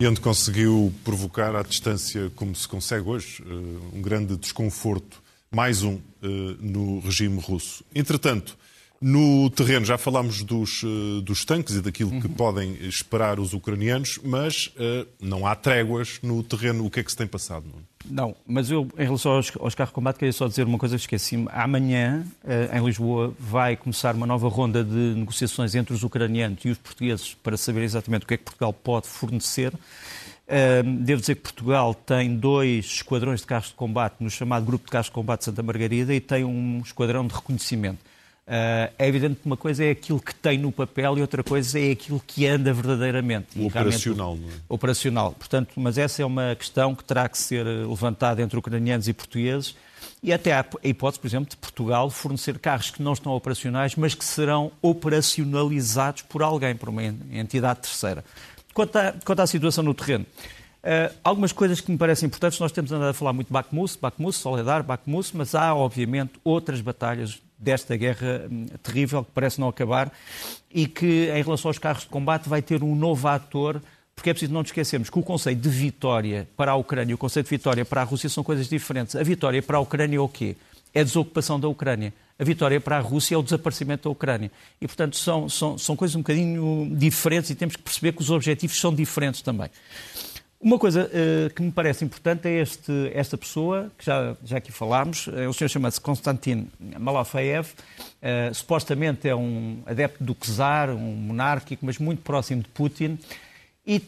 E 0.00 0.06
onde 0.06 0.18
conseguiu 0.18 0.90
provocar 1.04 1.54
à 1.54 1.62
distância, 1.62 2.32
como 2.34 2.54
se 2.54 2.66
consegue 2.66 3.06
hoje, 3.06 3.44
eh, 3.46 3.96
um 3.98 4.00
grande 4.00 4.34
desconforto, 4.38 5.22
mais 5.54 5.82
um, 5.82 5.98
eh, 6.22 6.56
no 6.58 7.00
regime 7.00 7.38
russo. 7.38 7.84
Entretanto, 7.94 8.56
no 9.00 9.50
terreno 9.50 9.84
já 9.84 9.98
falámos 9.98 10.42
dos, 10.42 10.82
eh, 10.84 11.20
dos 11.22 11.44
tanques 11.44 11.76
e 11.76 11.80
daquilo 11.80 12.20
que 12.20 12.28
podem 12.28 12.74
esperar 12.86 13.38
os 13.38 13.52
ucranianos, 13.52 14.18
mas 14.24 14.72
eh, 14.78 15.06
não 15.20 15.46
há 15.46 15.54
tréguas 15.54 16.18
no 16.22 16.42
terreno. 16.42 16.86
O 16.86 16.90
que 16.90 17.00
é 17.00 17.02
que 17.02 17.10
se 17.10 17.16
tem 17.16 17.26
passado? 17.26 17.66
Nuno? 17.66 17.84
Não, 18.08 18.36
mas 18.46 18.70
eu, 18.70 18.86
em 18.98 19.04
relação 19.04 19.32
aos, 19.32 19.50
aos 19.58 19.74
carros 19.74 19.90
de 19.90 19.94
combate, 19.94 20.18
queria 20.18 20.32
só 20.32 20.46
dizer 20.46 20.66
uma 20.66 20.78
coisa 20.78 20.96
que 20.96 21.02
esqueci-me. 21.02 21.48
Amanhã, 21.50 22.24
eh, 22.44 22.70
em 22.74 22.84
Lisboa, 22.84 23.34
vai 23.38 23.76
começar 23.76 24.14
uma 24.14 24.26
nova 24.26 24.48
ronda 24.48 24.84
de 24.84 25.14
negociações 25.16 25.74
entre 25.74 25.94
os 25.94 26.02
ucranianos 26.02 26.64
e 26.64 26.70
os 26.70 26.78
portugueses 26.78 27.34
para 27.34 27.56
saber 27.56 27.82
exatamente 27.82 28.24
o 28.24 28.26
que 28.26 28.34
é 28.34 28.36
que 28.36 28.44
Portugal 28.44 28.72
pode 28.72 29.08
fornecer. 29.08 29.72
Eh, 30.46 30.82
Devo 30.82 31.20
dizer 31.20 31.36
que 31.36 31.42
Portugal 31.42 31.94
tem 31.94 32.36
dois 32.36 32.84
esquadrões 32.86 33.40
de 33.40 33.46
carros 33.46 33.68
de 33.68 33.74
combate 33.74 34.16
no 34.20 34.28
chamado 34.30 34.66
Grupo 34.66 34.84
de 34.84 34.90
Carros 34.90 35.06
de 35.06 35.12
Combate 35.12 35.44
Santa 35.44 35.62
Margarida 35.62 36.14
e 36.14 36.20
tem 36.20 36.44
um 36.44 36.80
esquadrão 36.84 37.26
de 37.26 37.34
reconhecimento. 37.34 37.98
Eh, 38.46 38.92
É 38.98 39.08
evidente 39.08 39.40
que 39.40 39.46
uma 39.46 39.56
coisa 39.56 39.84
é 39.84 39.90
aquilo 39.90 40.20
que 40.20 40.34
tem 40.34 40.58
no 40.58 40.70
papel 40.70 41.18
e 41.18 41.20
outra 41.22 41.42
coisa 41.42 41.78
é 41.78 41.92
aquilo 41.92 42.22
que 42.26 42.46
anda 42.46 42.72
verdadeiramente. 42.72 43.58
O 43.58 43.66
operacional, 43.66 44.36
não 44.36 44.48
é? 44.48 44.52
operacional. 44.68 45.32
Portanto, 45.32 45.72
mas 45.76 45.96
essa 45.96 46.22
é 46.22 46.24
uma 46.26 46.54
questão 46.54 46.94
que 46.94 47.02
terá 47.04 47.28
que 47.28 47.38
ser 47.38 47.66
eh, 47.66 47.86
levantada 47.86 48.42
entre 48.42 48.58
ucranianos 48.58 49.08
e 49.08 49.12
portugueses 49.12 49.74
e 50.22 50.32
até 50.32 50.52
a 50.52 50.64
hipótese, 50.82 51.20
por 51.20 51.26
exemplo, 51.26 51.50
de 51.50 51.56
Portugal 51.56 52.10
fornecer 52.10 52.58
carros 52.58 52.90
que 52.90 53.02
não 53.02 53.14
estão 53.14 53.32
operacionais, 53.32 53.94
mas 53.96 54.14
que 54.14 54.24
serão 54.24 54.70
operacionalizados 54.82 56.22
por 56.22 56.42
alguém, 56.42 56.76
por 56.76 56.88
uma 56.88 57.02
entidade 57.02 57.80
terceira. 57.80 58.24
Quanto 58.72 58.96
à, 58.96 59.14
quanto 59.24 59.40
à 59.40 59.46
situação 59.46 59.84
no 59.84 59.94
terreno, 59.94 60.26
eh, 60.82 61.10
algumas 61.22 61.52
coisas 61.52 61.80
que 61.80 61.90
me 61.90 61.96
parecem 61.96 62.26
importantes, 62.26 62.58
nós 62.58 62.72
temos 62.72 62.92
andado 62.92 63.08
a 63.08 63.14
falar 63.14 63.32
muito 63.32 63.46
de 63.48 63.52
Bakhmut, 63.52 63.98
Bakhmut, 64.00 64.36
Soledar, 64.36 64.82
Bakhmut, 64.82 65.34
mas 65.34 65.54
há, 65.54 65.74
obviamente, 65.74 66.32
outras 66.44 66.80
batalhas 66.80 67.40
desta 67.58 67.96
guerra 67.96 68.46
hum, 68.50 68.66
terrível 68.82 69.24
que 69.24 69.30
parece 69.32 69.60
não 69.60 69.68
acabar 69.68 70.12
e 70.72 70.86
que, 70.86 71.30
em 71.34 71.42
relação 71.42 71.68
aos 71.68 71.78
carros 71.78 72.02
de 72.02 72.08
combate, 72.08 72.48
vai 72.48 72.62
ter 72.62 72.82
um 72.82 72.94
novo 72.94 73.26
ator 73.28 73.80
porque 74.14 74.30
é 74.30 74.32
preciso 74.32 74.52
não 74.52 74.60
nos 74.60 74.68
esquecermos 74.68 75.10
que 75.10 75.18
o 75.18 75.22
conceito 75.22 75.60
de 75.60 75.68
vitória 75.68 76.48
para 76.56 76.72
a 76.72 76.76
Ucrânia 76.76 77.12
e 77.12 77.14
o 77.14 77.18
conceito 77.18 77.46
de 77.46 77.50
vitória 77.50 77.84
para 77.84 78.02
a 78.02 78.04
Rússia 78.04 78.28
são 78.28 78.44
coisas 78.44 78.68
diferentes. 78.68 79.16
A 79.16 79.22
vitória 79.22 79.60
para 79.60 79.78
a 79.78 79.80
Ucrânia 79.80 80.16
é 80.16 80.20
o 80.20 80.28
quê? 80.28 80.56
É 80.94 81.00
a 81.00 81.04
desocupação 81.04 81.58
da 81.58 81.66
Ucrânia. 81.66 82.14
A 82.38 82.44
vitória 82.44 82.80
para 82.80 82.96
a 82.96 83.00
Rússia 83.00 83.34
é 83.34 83.38
o 83.38 83.42
desaparecimento 83.42 84.04
da 84.04 84.10
Ucrânia. 84.10 84.50
E, 84.80 84.86
portanto, 84.86 85.16
são, 85.16 85.48
são, 85.48 85.76
são 85.76 85.96
coisas 85.96 86.14
um 86.14 86.20
bocadinho 86.20 86.90
diferentes 86.96 87.50
e 87.50 87.54
temos 87.54 87.76
que 87.76 87.82
perceber 87.82 88.12
que 88.12 88.22
os 88.22 88.30
objetivos 88.30 88.78
são 88.78 88.94
diferentes 88.94 89.42
também. 89.42 89.68
Uma 90.60 90.78
coisa 90.78 91.10
eh, 91.12 91.50
que 91.54 91.60
me 91.60 91.70
parece 91.70 92.04
importante 92.04 92.48
é 92.48 92.62
este, 92.62 93.10
esta 93.12 93.36
pessoa, 93.36 93.92
que 93.98 94.06
já, 94.06 94.34
já 94.42 94.56
aqui 94.56 94.72
falámos, 94.72 95.28
eh, 95.28 95.46
o 95.46 95.52
senhor 95.52 95.68
chama-se 95.68 96.00
Konstantin 96.00 96.68
Malafeev, 96.98 97.68
eh, 98.22 98.50
supostamente 98.54 99.28
é 99.28 99.36
um 99.36 99.82
adepto 99.84 100.24
do 100.24 100.34
czar, 100.34 100.88
um 100.88 101.16
monárquico, 101.16 101.84
mas 101.84 101.98
muito 101.98 102.22
próximo 102.22 102.62
de 102.62 102.68
Putin, 102.70 103.18
e 103.86 104.00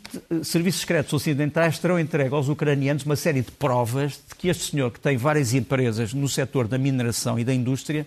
serviços 0.42 0.80
secretos 0.80 1.12
ocidentais 1.12 1.78
terão 1.78 2.00
entregue 2.00 2.34
aos 2.34 2.48
ucranianos 2.48 3.04
uma 3.04 3.16
série 3.16 3.42
de 3.42 3.50
provas 3.50 4.12
de 4.26 4.34
que 4.34 4.48
este 4.48 4.70
senhor, 4.70 4.90
que 4.90 4.98
tem 4.98 5.18
várias 5.18 5.52
empresas 5.52 6.14
no 6.14 6.26
setor 6.26 6.66
da 6.66 6.78
mineração 6.78 7.38
e 7.38 7.44
da 7.44 7.52
indústria, 7.52 8.06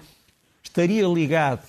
estaria 0.63 1.05
ligado 1.05 1.62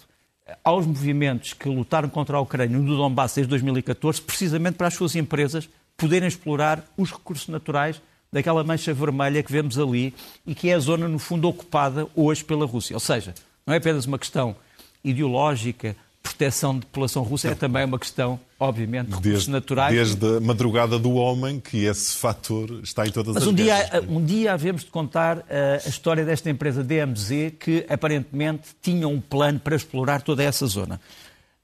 aos 0.64 0.86
movimentos 0.86 1.52
que 1.52 1.68
lutaram 1.68 2.08
contra 2.08 2.38
a 2.38 2.40
Ucrânia 2.40 2.78
no 2.78 2.96
Donbass 2.96 3.34
desde 3.34 3.50
2014, 3.50 4.22
precisamente 4.22 4.76
para 4.76 4.88
as 4.88 4.94
suas 4.94 5.14
empresas 5.14 5.68
poderem 6.00 6.26
explorar 6.26 6.82
os 6.96 7.12
recursos 7.12 7.46
naturais 7.48 8.00
daquela 8.32 8.64
mancha 8.64 8.94
vermelha 8.94 9.42
que 9.42 9.52
vemos 9.52 9.78
ali 9.78 10.14
e 10.46 10.54
que 10.54 10.70
é 10.70 10.74
a 10.74 10.78
zona, 10.78 11.06
no 11.06 11.18
fundo, 11.18 11.46
ocupada 11.46 12.08
hoje 12.16 12.42
pela 12.42 12.64
Rússia. 12.64 12.96
Ou 12.96 13.00
seja, 13.00 13.34
não 13.66 13.74
é 13.74 13.76
apenas 13.76 14.06
uma 14.06 14.18
questão 14.18 14.56
ideológica, 15.04 15.94
proteção 16.22 16.78
de 16.78 16.86
população 16.86 17.22
russa, 17.22 17.48
é 17.48 17.54
também 17.54 17.84
uma 17.84 17.98
questão, 17.98 18.40
obviamente, 18.58 19.08
de 19.08 19.12
recursos 19.12 19.32
desde, 19.32 19.50
naturais. 19.50 19.94
Desde 19.94 20.36
a 20.36 20.40
madrugada 20.40 20.98
do 20.98 21.12
homem, 21.12 21.60
que 21.60 21.84
esse 21.84 22.16
fator 22.16 22.80
está 22.82 23.06
em 23.06 23.10
todas 23.10 23.34
Mas 23.34 23.42
as 23.42 23.48
um 23.48 23.54
dia, 23.54 23.76
guerras. 23.76 24.04
um 24.08 24.24
dia 24.24 24.52
havemos 24.52 24.84
de 24.84 24.90
contar 24.90 25.38
uh, 25.38 25.44
a 25.84 25.88
história 25.88 26.24
desta 26.24 26.48
empresa 26.48 26.82
DMZ, 26.82 27.54
que 27.58 27.84
aparentemente 27.88 28.68
tinha 28.80 29.06
um 29.06 29.20
plano 29.20 29.58
para 29.58 29.76
explorar 29.76 30.22
toda 30.22 30.42
essa 30.42 30.66
zona. 30.66 31.00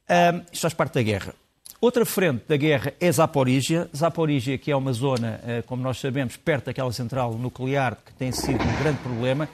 Uh, 0.08 0.44
isto 0.52 0.62
faz 0.62 0.74
parte 0.74 0.94
da 0.94 1.02
guerra. 1.02 1.34
Outra 1.78 2.06
frente 2.06 2.44
da 2.48 2.56
guerra 2.56 2.94
é 2.98 3.12
Zaporígia. 3.12 3.88
Zaporígia, 3.94 4.56
que 4.56 4.70
é 4.70 4.76
uma 4.76 4.92
zona, 4.94 5.40
uh, 5.42 5.62
como 5.66 5.82
nós 5.82 5.98
sabemos, 5.98 6.34
perto 6.36 6.66
daquela 6.66 6.90
central 6.90 7.34
nuclear, 7.34 7.98
que 8.04 8.14
tem 8.14 8.32
sido 8.32 8.62
um 8.62 8.82
grande 8.82 8.98
problema. 8.98 9.46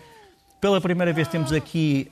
Pela 0.60 0.80
primeira 0.80 1.12
vez 1.12 1.26
temos 1.26 1.52
aqui 1.52 2.08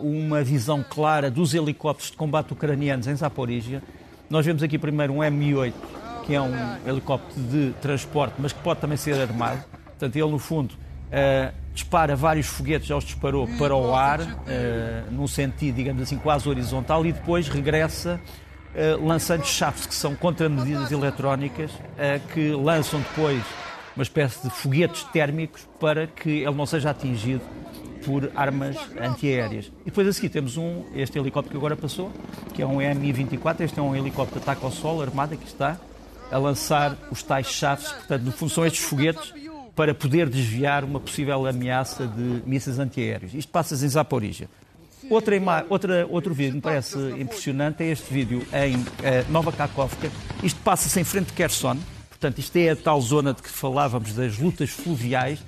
um, 0.00 0.28
uma 0.28 0.44
visão 0.44 0.84
clara 0.88 1.28
dos 1.28 1.52
helicópteros 1.52 2.12
de 2.12 2.16
combate 2.16 2.52
ucranianos 2.52 3.08
em 3.08 3.16
Zaporígia. 3.16 3.82
Nós 4.30 4.46
vemos 4.46 4.62
aqui 4.62 4.78
primeiro 4.78 5.14
um 5.14 5.18
Mi-8, 5.28 5.72
que 6.24 6.32
é 6.36 6.40
um 6.40 6.54
helicóptero 6.86 7.44
de 7.48 7.74
transporte, 7.82 8.36
mas 8.38 8.52
que 8.52 8.60
pode 8.60 8.80
também 8.80 8.96
ser 8.96 9.20
armado. 9.20 9.64
Portanto, 9.84 10.14
ele, 10.14 10.30
no 10.30 10.38
fundo, 10.38 10.72
uh, 10.74 11.52
dispara 11.74 12.14
vários 12.14 12.46
foguetes, 12.46 12.86
já 12.86 12.96
os 12.96 13.04
disparou 13.04 13.48
para 13.58 13.74
o 13.74 13.92
ar, 13.92 14.20
uh, 14.20 15.10
num 15.10 15.26
sentido, 15.26 15.74
digamos 15.74 16.00
assim, 16.00 16.16
quase 16.16 16.48
horizontal, 16.48 17.04
e 17.04 17.10
depois 17.10 17.48
regressa 17.48 18.20
lançando 19.00 19.44
chaves 19.44 19.86
que 19.86 19.94
são 19.94 20.14
contramedidas 20.14 20.90
eletrónicas, 20.90 21.70
que 22.32 22.50
lançam 22.52 23.00
depois 23.00 23.42
uma 23.94 24.02
espécie 24.02 24.42
de 24.42 24.50
foguetes 24.50 25.04
térmicos 25.04 25.68
para 25.78 26.06
que 26.06 26.30
ele 26.30 26.54
não 26.54 26.66
seja 26.66 26.90
atingido 26.90 27.42
por 28.04 28.30
armas 28.34 28.76
antiaéreas. 29.00 29.66
E 29.82 29.86
depois 29.86 30.06
a 30.08 30.12
seguir 30.12 30.28
temos 30.30 30.56
um, 30.56 30.84
este 30.94 31.18
helicóptero 31.18 31.52
que 31.52 31.56
agora 31.56 31.76
passou, 31.76 32.10
que 32.54 32.62
é 32.62 32.66
um 32.66 32.78
Mi-24, 32.78 33.60
este 33.60 33.78
é 33.78 33.82
um 33.82 33.94
helicóptero 33.94 34.40
de 34.40 34.50
ataque 34.50 34.64
ao 34.64 34.72
solo, 34.72 35.02
armado, 35.02 35.34
aqui 35.34 35.46
está, 35.46 35.78
a 36.30 36.38
lançar 36.38 36.96
os 37.10 37.22
tais 37.22 37.46
chaves, 37.46 37.92
portanto, 37.92 38.22
no 38.22 38.32
fundo 38.32 38.50
são 38.50 38.66
estes 38.66 38.82
foguetes 38.82 39.32
para 39.76 39.94
poder 39.94 40.28
desviar 40.28 40.84
uma 40.84 41.00
possível 41.00 41.46
ameaça 41.46 42.06
de 42.06 42.42
mísseis 42.46 42.78
antiaéreos. 42.78 43.34
Isto 43.34 43.50
passa-se 43.50 43.84
em 43.84 43.88
Zaporizhia. 43.88 44.48
Outra, 45.10 45.34
outra, 45.68 46.06
outro 46.08 46.34
vídeo 46.34 46.54
me 46.54 46.60
parece 46.60 46.96
impressionante 47.18 47.82
é 47.82 47.90
este 47.90 48.12
vídeo 48.12 48.46
em 48.52 48.76
uh, 48.76 49.30
Nova 49.30 49.52
Kakovka. 49.52 50.10
Isto 50.42 50.60
passa-se 50.60 50.98
em 51.00 51.04
frente 51.04 51.26
de 51.26 51.32
Kherson, 51.32 51.76
Portanto, 52.22 52.38
isto 52.38 52.56
é 52.56 52.70
a 52.70 52.76
tal 52.76 53.00
zona 53.00 53.34
de 53.34 53.42
que 53.42 53.48
falávamos 53.48 54.12
das 54.12 54.38
lutas 54.38 54.70
fluviais. 54.70 55.40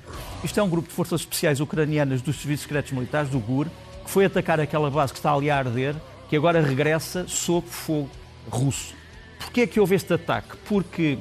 Isto 0.43 0.59
é 0.59 0.63
um 0.65 0.69
grupo 0.69 0.89
de 0.89 0.95
forças 0.95 1.21
especiais 1.21 1.61
ucranianas 1.61 2.21
dos 2.21 2.35
serviços 2.41 2.65
secretos 2.65 2.91
militares, 2.91 3.31
do 3.31 3.39
GUR, 3.39 3.69
que 4.05 4.11
foi 4.11 4.25
atacar 4.25 4.59
aquela 4.59 4.91
base 4.91 5.13
que 5.13 5.21
está 5.21 5.33
ali 5.33 5.49
a 5.49 5.57
arder, 5.57 5.95
que 6.29 6.35
agora 6.35 6.61
regressa 6.61 7.29
sob 7.29 7.65
fogo 7.69 8.11
russo. 8.51 8.93
Porquê 9.39 9.61
é 9.61 9.67
que 9.69 9.79
houve 9.79 9.95
este 9.95 10.15
ataque? 10.15 10.57
Porque 10.69 11.17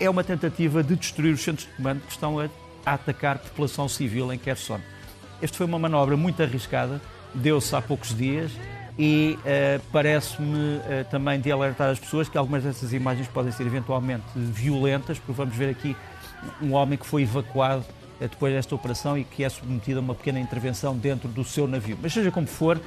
é 0.00 0.08
uma 0.08 0.24
tentativa 0.24 0.82
de 0.82 0.96
destruir 0.96 1.34
os 1.34 1.42
centros 1.42 1.68
de 1.68 1.74
comando 1.74 2.00
que 2.00 2.12
estão 2.12 2.40
a, 2.40 2.48
a 2.86 2.94
atacar 2.94 3.40
população 3.40 3.86
civil 3.90 4.32
em 4.32 4.38
Kherson. 4.38 4.80
Esta 5.42 5.58
foi 5.58 5.66
uma 5.66 5.78
manobra 5.78 6.16
muito 6.16 6.42
arriscada, 6.42 6.98
deu-se 7.34 7.74
há 7.74 7.82
poucos 7.82 8.16
dias 8.16 8.52
e 8.98 9.36
uh, 9.40 9.82
parece-me 9.90 10.76
uh, 10.76 11.04
também 11.10 11.40
de 11.40 11.50
alertar 11.50 11.90
as 11.90 11.98
pessoas 11.98 12.28
que 12.28 12.38
algumas 12.38 12.62
dessas 12.62 12.92
imagens 12.92 13.26
podem 13.28 13.50
ser 13.50 13.66
eventualmente 13.66 14.24
violentas, 14.34 15.18
porque 15.18 15.32
vamos 15.32 15.56
ver 15.56 15.70
aqui 15.70 15.96
um 16.62 16.74
homem 16.74 16.96
que 16.96 17.06
foi 17.06 17.22
evacuado 17.22 17.82
uh, 18.20 18.28
depois 18.28 18.54
desta 18.54 18.74
operação 18.74 19.18
e 19.18 19.24
que 19.24 19.42
é 19.42 19.48
submetido 19.48 19.98
a 19.98 20.02
uma 20.02 20.14
pequena 20.14 20.38
intervenção 20.38 20.96
dentro 20.96 21.28
do 21.28 21.42
seu 21.42 21.66
navio. 21.66 21.98
Mas 22.00 22.12
seja 22.12 22.30
como 22.30 22.46
for, 22.46 22.80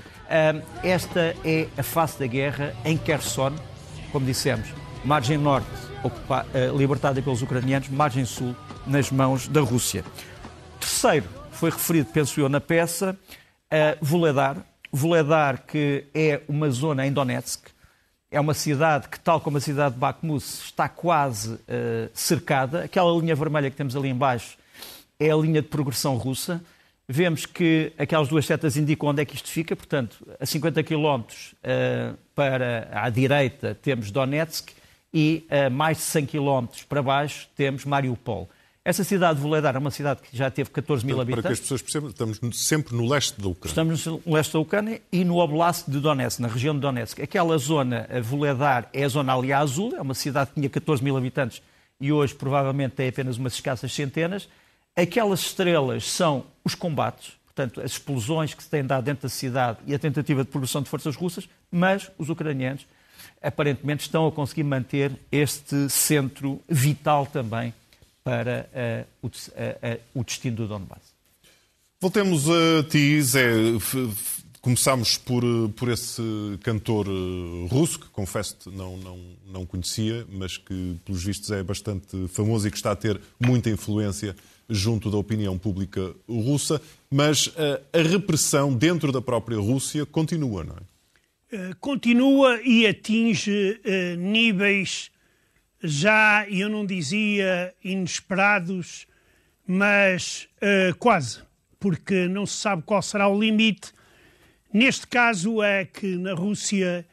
esta 0.81 1.35
é 1.43 1.67
a 1.77 1.83
face 1.83 2.19
da 2.19 2.27
guerra 2.27 2.73
em 2.85 2.97
Kherson, 2.97 3.53
como 4.11 4.25
dissemos, 4.25 4.69
margem 5.03 5.37
norte 5.37 5.67
ocupa, 6.03 6.45
libertada 6.75 7.21
pelos 7.21 7.41
ucranianos, 7.41 7.89
margem 7.89 8.23
sul 8.23 8.55
nas 8.85 9.11
mãos 9.11 9.47
da 9.47 9.61
Rússia. 9.61 10.05
Terceiro, 10.79 11.25
foi 11.51 11.69
referido, 11.69 12.09
penso 12.13 12.39
eu, 12.39 12.47
na 12.47 12.61
peça, 12.61 13.17
Voledar, 14.01 14.65
Voledar, 14.91 15.65
que 15.65 16.05
é 16.13 16.41
uma 16.47 16.69
zona 16.69 17.05
em 17.05 17.11
Donetsk, 17.11 17.69
é 18.29 18.39
uma 18.39 18.53
cidade 18.53 19.07
que, 19.07 19.19
tal 19.19 19.39
como 19.39 19.57
a 19.57 19.61
cidade 19.61 19.95
de 19.95 19.99
Bakhmut, 19.99 20.43
está 20.43 20.89
quase 20.89 21.53
uh, 21.53 22.09
cercada. 22.13 22.83
Aquela 22.83 23.11
linha 23.19 23.35
vermelha 23.35 23.69
que 23.69 23.75
temos 23.77 23.95
ali 23.95 24.09
embaixo 24.09 24.57
é 25.19 25.31
a 25.31 25.35
linha 25.35 25.61
de 25.61 25.67
progressão 25.67 26.15
russa. 26.17 26.61
Vemos 27.07 27.45
que 27.45 27.93
aquelas 27.97 28.27
duas 28.27 28.45
setas 28.45 28.75
indicam 28.75 29.09
onde 29.09 29.21
é 29.21 29.25
que 29.25 29.35
isto 29.35 29.49
fica, 29.49 29.75
portanto, 29.75 30.27
a 30.39 30.45
50 30.45 30.83
km 30.83 31.21
uh, 31.21 32.17
para 32.35 32.89
a 32.91 33.09
direita 33.09 33.75
temos 33.81 34.11
Donetsk 34.11 34.71
e 35.13 35.47
a 35.49 35.69
mais 35.69 35.97
de 35.97 36.03
100 36.03 36.25
km 36.25 36.67
para 36.89 37.01
baixo 37.01 37.47
temos 37.55 37.85
Mariupol. 37.85 38.49
Essa 38.87 39.03
cidade 39.03 39.35
de 39.35 39.41
Voledar 39.41 39.75
é 39.75 39.79
uma 39.79 39.91
cidade 39.91 40.21
que 40.21 40.29
já 40.31 40.49
teve 40.49 40.69
14 40.69 41.05
mil 41.05 41.19
habitantes. 41.19 41.43
Para 41.43 41.49
que 41.49 41.53
as 41.55 41.59
pessoas 41.59 41.81
percebam, 41.81 42.09
estamos 42.09 42.65
sempre 42.65 42.95
no 42.95 43.05
leste 43.05 43.37
da 43.37 43.49
Ucrânia. 43.49 43.69
Estamos 43.69 44.05
no 44.05 44.21
leste 44.25 44.53
da 44.53 44.59
Ucrânia 44.59 45.01
e 45.11 45.25
no 45.25 45.39
Oblast 45.39 45.91
de 45.91 45.99
Donetsk, 45.99 46.39
na 46.39 46.47
região 46.47 46.73
de 46.73 46.79
Donetsk. 46.79 47.21
Aquela 47.21 47.57
zona, 47.57 48.07
a 48.09 48.21
Voledar, 48.21 48.87
é 48.93 49.03
a 49.03 49.09
zona 49.09 49.35
ali 49.35 49.51
azul, 49.51 49.93
é 49.93 50.01
uma 50.01 50.13
cidade 50.13 50.51
que 50.51 50.55
tinha 50.61 50.69
14 50.69 51.03
mil 51.03 51.17
habitantes 51.17 51.61
e 51.99 52.13
hoje 52.13 52.33
provavelmente 52.33 52.91
tem 52.91 53.09
apenas 53.09 53.35
umas 53.35 53.55
escassas 53.55 53.91
centenas. 53.91 54.47
Aquelas 54.95 55.41
estrelas 55.41 56.09
são 56.09 56.45
os 56.63 56.73
combates, 56.73 57.33
portanto, 57.43 57.81
as 57.81 57.91
explosões 57.91 58.53
que 58.53 58.63
se 58.63 58.69
têm 58.69 58.85
dado 58.85 59.03
dentro 59.03 59.23
da 59.23 59.29
cidade 59.29 59.79
e 59.85 59.93
a 59.93 59.99
tentativa 59.99 60.45
de 60.45 60.49
progressão 60.49 60.81
de 60.81 60.87
forças 60.87 61.13
russas, 61.13 61.49
mas 61.69 62.09
os 62.17 62.29
ucranianos 62.29 62.87
aparentemente 63.43 64.03
estão 64.03 64.25
a 64.25 64.31
conseguir 64.31 64.63
manter 64.63 65.11
este 65.29 65.89
centro 65.89 66.61
vital 66.69 67.25
também 67.25 67.73
para 68.27 68.69
uh, 68.73 69.25
o, 69.25 69.27
uh, 69.27 69.29
uh, 69.29 70.01
o, 70.15 70.21
destino 70.21 70.57
do 70.57 70.67
Donbass. 70.67 71.15
Voltemos 72.01 72.49
a 72.49 72.83
ti, 72.83 73.21
Zé. 73.21 73.49
Começámos 74.59 75.17
por, 75.17 75.43
por 75.77 75.87
esse 75.87 76.21
cantor 76.61 77.07
russo, 77.69 78.01
que 78.01 78.09
confesso 78.09 78.69
não, 78.69 78.97
não, 78.97 79.19
não 79.45 79.65
conhecia, 79.65 80.27
mas 80.29 80.57
que, 80.57 80.97
pelos 81.05 81.23
vistos, 81.23 81.51
é 81.51 81.63
bastante 81.63 82.27
famoso 82.27 82.67
e 82.67 82.71
que 82.71 82.75
está 82.75 82.91
a 82.91 82.95
ter 82.97 83.21
muita 83.39 83.69
influência 83.69 84.35
junto 84.69 85.09
da 85.09 85.15
opinião 85.15 85.57
pública 85.57 86.13
russa. 86.27 86.81
Mas 87.09 87.49
a, 87.55 87.97
a 87.97 88.01
repressão 88.01 88.73
dentro 88.73 89.09
da 89.13 89.21
própria 89.21 89.57
Rússia 89.57 90.05
continua, 90.05 90.65
não 90.65 90.75
é? 90.75 91.73
Continua 91.79 92.59
e 92.61 92.85
atinge 92.85 93.79
níveis 94.17 95.09
já, 95.83 96.47
eu 96.49 96.69
não 96.69 96.85
dizia 96.85 97.73
inesperados, 97.83 99.07
mas 99.65 100.47
uh, 100.57 100.95
quase, 100.97 101.41
porque 101.79 102.27
não 102.27 102.45
se 102.45 102.57
sabe 102.57 102.83
qual 102.83 103.01
será 103.01 103.27
o 103.27 103.39
limite. 103.39 103.91
Neste 104.73 105.07
caso 105.07 105.61
é 105.61 105.85
que 105.85 106.15
na 106.17 106.33
Rússia, 106.33 107.05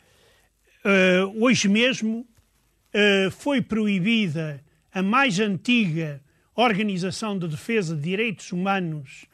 uh, 0.85 1.44
hoje 1.44 1.68
mesmo, 1.68 2.21
uh, 2.21 3.30
foi 3.30 3.61
proibida 3.61 4.62
a 4.92 5.02
mais 5.02 5.38
antiga 5.40 6.23
organização 6.54 7.38
de 7.38 7.49
defesa 7.49 7.97
de 7.97 8.02
direitos 8.02 8.52
humanos, 8.52 9.26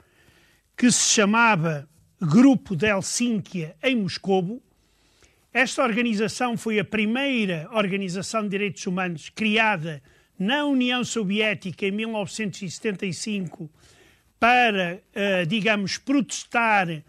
que 0.76 0.90
se 0.90 1.14
chamava 1.14 1.88
Grupo 2.20 2.74
de 2.74 2.86
Helsínquia, 2.86 3.76
em 3.82 3.96
Moscovo, 3.96 4.62
esta 5.52 5.82
organização 5.82 6.56
foi 6.56 6.78
a 6.78 6.84
primeira 6.84 7.68
organização 7.72 8.42
de 8.44 8.50
direitos 8.50 8.86
humanos 8.86 9.28
criada 9.28 10.00
na 10.38 10.64
União 10.64 11.02
Soviética 11.02 11.86
em 11.86 11.90
1975 11.90 13.68
para, 14.38 15.02
uh, 15.14 15.46
digamos, 15.46 15.98
protestar 15.98 17.02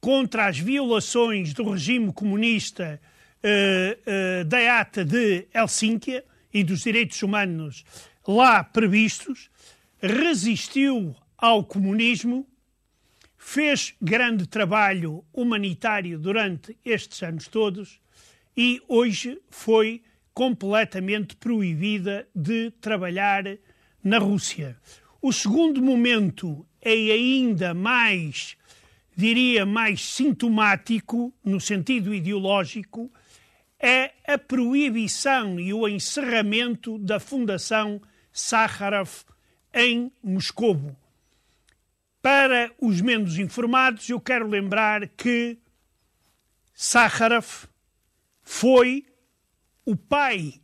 contra 0.00 0.46
as 0.46 0.58
violações 0.58 1.52
do 1.52 1.70
regime 1.70 2.12
comunista 2.12 3.00
uh, 3.44 4.40
uh, 4.40 4.44
da 4.46 4.80
ata 4.80 5.04
de 5.04 5.46
Helsínquia 5.54 6.24
e 6.52 6.64
dos 6.64 6.80
direitos 6.80 7.22
humanos 7.22 7.84
lá 8.26 8.64
previstos, 8.64 9.50
resistiu 10.00 11.14
ao 11.36 11.62
comunismo 11.62 12.46
fez 13.44 13.92
grande 14.00 14.46
trabalho 14.46 15.24
humanitário 15.32 16.16
durante 16.16 16.78
estes 16.84 17.22
anos 17.24 17.48
todos 17.48 18.00
e 18.56 18.80
hoje 18.88 19.38
foi 19.50 20.00
completamente 20.32 21.36
proibida 21.36 22.26
de 22.34 22.70
trabalhar 22.80 23.44
na 24.02 24.18
Rússia. 24.18 24.78
O 25.20 25.32
segundo 25.32 25.82
momento 25.82 26.64
é 26.80 26.92
ainda 26.92 27.74
mais, 27.74 28.56
diria, 29.14 29.66
mais 29.66 30.02
sintomático, 30.02 31.34
no 31.44 31.60
sentido 31.60 32.14
ideológico, 32.14 33.12
é 33.78 34.12
a 34.26 34.38
proibição 34.38 35.58
e 35.58 35.74
o 35.74 35.86
encerramento 35.88 36.96
da 36.96 37.18
Fundação 37.18 38.00
Sakharov 38.32 39.24
em 39.74 40.12
Moscou. 40.22 41.01
Para 42.22 42.70
os 42.80 43.00
menos 43.00 43.36
informados, 43.36 44.08
eu 44.08 44.20
quero 44.20 44.46
lembrar 44.46 45.08
que 45.08 45.58
Sakharov 46.72 47.66
foi 48.44 49.04
o 49.84 49.96
pai 49.96 50.54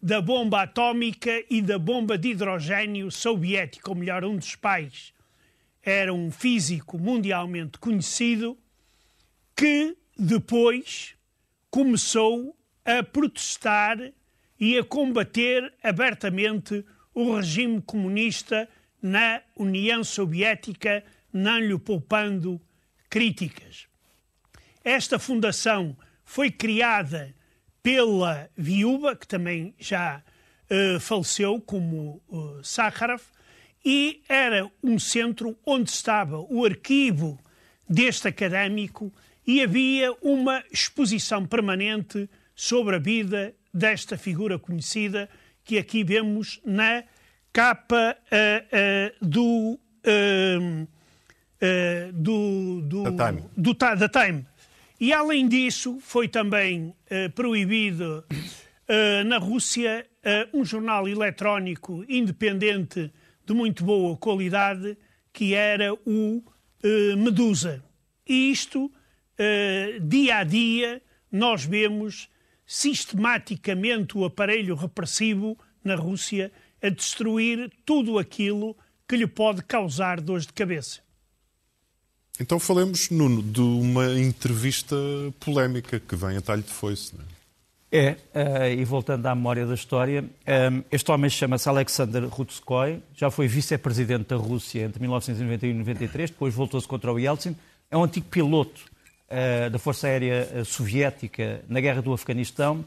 da 0.00 0.20
bomba 0.20 0.62
atómica 0.62 1.42
e 1.48 1.62
da 1.62 1.78
bomba 1.78 2.18
de 2.18 2.28
hidrogênio 2.28 3.10
soviética, 3.10 3.88
ou 3.90 3.96
melhor, 3.96 4.26
um 4.26 4.36
dos 4.36 4.54
pais. 4.54 5.14
Era 5.82 6.12
um 6.12 6.30
físico 6.30 6.98
mundialmente 6.98 7.78
conhecido 7.78 8.58
que 9.56 9.96
depois 10.18 11.14
começou 11.70 12.54
a 12.84 13.02
protestar 13.02 14.12
e 14.60 14.76
a 14.76 14.84
combater 14.84 15.72
abertamente 15.82 16.84
o 17.14 17.34
regime 17.34 17.80
comunista 17.80 18.68
na 19.06 19.40
União 19.56 20.02
Soviética, 20.02 21.04
não 21.32 21.60
lhe 21.60 21.78
poupando 21.78 22.60
críticas. 23.08 23.86
Esta 24.84 25.16
fundação 25.18 25.96
foi 26.24 26.50
criada 26.50 27.32
pela 27.82 28.50
viúva, 28.56 29.14
que 29.14 29.28
também 29.28 29.72
já 29.78 30.20
uh, 30.68 30.98
faleceu, 30.98 31.60
como 31.60 32.20
uh, 32.28 32.64
Sakharov, 32.64 33.22
e 33.84 34.22
era 34.28 34.68
um 34.82 34.98
centro 34.98 35.56
onde 35.64 35.88
estava 35.90 36.40
o 36.40 36.64
arquivo 36.64 37.38
deste 37.88 38.26
académico 38.26 39.14
e 39.46 39.62
havia 39.62 40.12
uma 40.20 40.64
exposição 40.72 41.46
permanente 41.46 42.28
sobre 42.56 42.96
a 42.96 42.98
vida 42.98 43.54
desta 43.72 44.18
figura 44.18 44.58
conhecida 44.58 45.30
que 45.64 45.78
aqui 45.78 46.02
vemos 46.02 46.60
na 46.64 47.04
capa 47.56 48.14
uh, 48.20 49.16
uh, 49.22 49.26
do, 49.26 49.80
uh, 50.04 50.86
do, 52.12 52.82
do, 52.82 53.02
da 53.10 53.30
Time. 53.30 53.44
Do, 53.56 53.72
da 53.72 54.08
Time. 54.10 54.46
E 55.00 55.10
além 55.10 55.48
disso, 55.48 55.98
foi 56.00 56.28
também 56.28 56.94
proibido 57.34 58.24
na 59.26 59.36
Rússia 59.36 60.06
um 60.54 60.64
jornal 60.64 61.06
eletrónico 61.06 62.02
independente 62.08 63.12
de 63.44 63.52
muito 63.52 63.84
boa 63.84 64.16
qualidade, 64.16 64.96
que 65.34 65.52
era 65.52 65.92
o 65.92 66.42
Medusa. 67.18 67.84
E 68.26 68.50
isto, 68.50 68.90
dia 70.02 70.38
a 70.38 70.44
dia, 70.44 71.02
nós 71.30 71.62
vemos 71.62 72.30
sistematicamente 72.64 74.16
o 74.16 74.24
aparelho 74.24 74.74
repressivo 74.74 75.58
na 75.84 75.94
Rússia 75.94 76.50
a 76.82 76.88
destruir 76.88 77.70
tudo 77.84 78.18
aquilo 78.18 78.76
que 79.08 79.16
lhe 79.16 79.26
pode 79.26 79.62
causar 79.62 80.20
dores 80.20 80.46
de 80.46 80.52
cabeça. 80.52 81.00
Então 82.38 82.60
falemos, 82.60 83.08
Nuno, 83.08 83.42
de 83.42 83.60
uma 83.60 84.18
entrevista 84.18 84.96
polémica 85.40 85.98
que 85.98 86.14
vem 86.14 86.36
a 86.36 86.42
talho 86.42 86.62
de 86.62 86.72
foice. 86.72 87.14
Não 87.16 87.24
é? 87.24 87.36
É, 87.90 88.10
uh, 88.10 88.80
e 88.80 88.84
voltando 88.84 89.24
à 89.26 89.34
memória 89.34 89.64
da 89.64 89.74
história, 89.74 90.22
um, 90.22 90.26
eh, 90.44 90.82
este 90.90 91.10
homem 91.10 91.30
chama-se 91.30 91.68
Alexander 91.68 92.24
Rutskoy, 92.26 93.00
já 93.14 93.30
foi 93.30 93.46
vice-presidente 93.46 94.26
da 94.26 94.36
Rússia 94.36 94.82
entre 94.82 95.00
1991 95.00 95.70
e 95.70 95.72
1993, 95.72 96.30
depois 96.30 96.52
voltou-se 96.52 96.86
contra 96.86 97.12
o 97.12 97.18
Yeltsin, 97.18 97.56
é 97.88 97.96
um 97.96 98.02
antigo 98.02 98.26
piloto 98.26 98.82
uh, 99.30 99.70
da 99.70 99.78
Força 99.78 100.08
Aérea 100.08 100.64
Soviética 100.64 101.62
na 101.68 101.80
Guerra 101.80 102.02
do 102.02 102.12
Afeganistão 102.12 102.84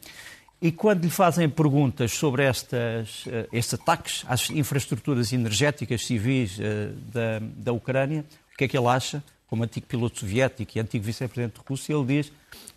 e 0.61 0.71
quando 0.71 1.03
lhe 1.03 1.09
fazem 1.09 1.49
perguntas 1.49 2.11
sobre 2.11 2.43
estas, 2.43 3.25
uh, 3.25 3.47
estes 3.51 3.73
ataques 3.75 4.25
às 4.27 4.49
infraestruturas 4.49 5.31
energéticas 5.31 6.05
civis 6.05 6.57
uh, 6.57 6.93
da, 7.11 7.39
da 7.39 7.71
Ucrânia, 7.71 8.25
o 8.53 8.57
que 8.57 8.65
é 8.65 8.67
que 8.67 8.77
ele 8.77 8.87
acha? 8.87 9.23
Como 9.47 9.63
antigo 9.63 9.87
piloto 9.87 10.19
soviético 10.19 10.77
e 10.77 10.81
antigo 10.81 11.03
vice-presidente 11.03 11.59
de 11.59 11.67
Rússia, 11.67 11.93
ele 11.93 12.05
diz 12.05 12.31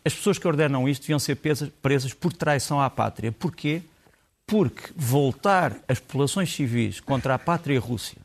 as 0.04 0.14
pessoas 0.14 0.38
que 0.38 0.46
ordenam 0.46 0.88
isto 0.88 1.02
deviam 1.02 1.18
ser 1.18 1.36
presas, 1.36 1.68
presas 1.82 2.14
por 2.14 2.32
traição 2.32 2.80
à 2.80 2.88
pátria. 2.88 3.30
Porquê? 3.32 3.82
Porque 4.46 4.92
voltar 4.96 5.76
as 5.88 5.98
populações 5.98 6.52
civis 6.52 7.00
contra 7.00 7.34
a 7.34 7.38
pátria 7.38 7.78
Rússia, 7.78 8.18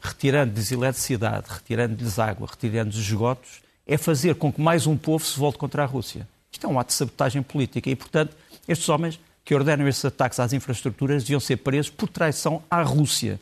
retirando-lhes 0.00 0.72
eletricidade, 0.72 1.46
retirando-lhes 1.48 2.18
água, 2.18 2.48
retirando-lhes 2.48 2.98
esgotos, 2.98 3.62
é 3.86 3.96
fazer 3.96 4.34
com 4.34 4.52
que 4.52 4.60
mais 4.60 4.86
um 4.86 4.96
povo 4.96 5.24
se 5.24 5.38
volte 5.38 5.58
contra 5.58 5.82
a 5.82 5.86
Rússia. 5.86 6.26
Isto 6.50 6.66
é 6.66 6.70
um 6.70 6.78
ato 6.78 6.88
de 6.88 6.94
sabotagem 6.94 7.42
política 7.42 7.88
e, 7.88 7.94
portanto, 7.94 8.36
estes 8.68 8.88
homens 8.88 9.18
que 9.44 9.54
ordenam 9.54 9.86
estes 9.86 10.04
ataques 10.04 10.40
às 10.40 10.52
infraestruturas 10.52 11.22
deviam 11.22 11.40
ser 11.40 11.58
presos 11.58 11.90
por 11.90 12.08
traição 12.08 12.62
à 12.70 12.82
Rússia. 12.82 13.40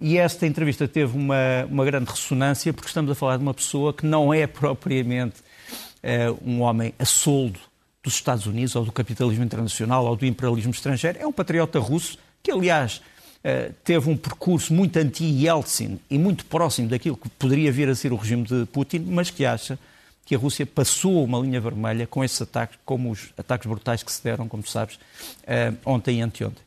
E 0.00 0.16
esta 0.16 0.46
entrevista 0.46 0.86
teve 0.86 1.16
uma, 1.16 1.64
uma 1.68 1.84
grande 1.84 2.10
ressonância 2.10 2.72
porque 2.72 2.88
estamos 2.88 3.10
a 3.10 3.14
falar 3.14 3.36
de 3.36 3.42
uma 3.42 3.54
pessoa 3.54 3.92
que 3.92 4.06
não 4.06 4.32
é 4.32 4.46
propriamente 4.46 5.36
uh, 5.40 6.38
um 6.44 6.60
homem 6.60 6.92
a 6.98 7.04
soldo 7.04 7.58
dos 8.02 8.14
Estados 8.14 8.46
Unidos 8.46 8.76
ou 8.76 8.84
do 8.84 8.92
capitalismo 8.92 9.44
internacional 9.44 10.04
ou 10.04 10.14
do 10.14 10.26
imperialismo 10.26 10.72
estrangeiro. 10.72 11.18
É 11.20 11.26
um 11.26 11.32
patriota 11.32 11.78
russo 11.78 12.18
que, 12.42 12.50
aliás, 12.50 13.00
uh, 13.44 13.72
teve 13.82 14.10
um 14.10 14.16
percurso 14.16 14.74
muito 14.74 14.96
anti-Yeltsin 14.98 15.98
e 16.10 16.18
muito 16.18 16.44
próximo 16.44 16.88
daquilo 16.88 17.16
que 17.16 17.28
poderia 17.30 17.72
vir 17.72 17.88
a 17.88 17.94
ser 17.94 18.12
o 18.12 18.16
regime 18.16 18.44
de 18.44 18.66
Putin, 18.66 19.06
mas 19.08 19.30
que 19.30 19.44
acha 19.44 19.78
que 20.24 20.34
a 20.34 20.38
Rússia 20.38 20.64
passou 20.64 21.22
uma 21.24 21.38
linha 21.38 21.60
vermelha 21.60 22.06
com 22.06 22.24
esses 22.24 22.40
ataques, 22.40 22.78
como 22.84 23.10
os 23.10 23.32
ataques 23.36 23.66
brutais 23.66 24.02
que 24.02 24.10
se 24.10 24.22
deram, 24.22 24.48
como 24.48 24.62
tu 24.62 24.70
sabes, 24.70 24.96
uh, 24.96 25.76
ontem 25.84 26.18
e 26.18 26.22
anteontem. 26.22 26.64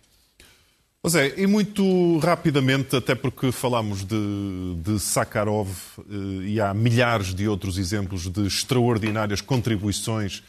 Pois 1.02 1.16
é, 1.16 1.40
e 1.40 1.48
muito 1.48 2.18
rapidamente, 2.20 2.96
até 2.96 3.16
porque 3.16 3.52
falámos 3.52 4.04
de, 4.04 4.76
de 4.84 5.00
Sakharov 5.00 5.70
uh, 5.98 6.44
e 6.44 6.60
há 6.60 6.74
milhares 6.74 7.34
de 7.34 7.48
outros 7.48 7.78
exemplos 7.78 8.30
de 8.30 8.46
extraordinárias 8.46 9.42
contribuições 9.42 10.44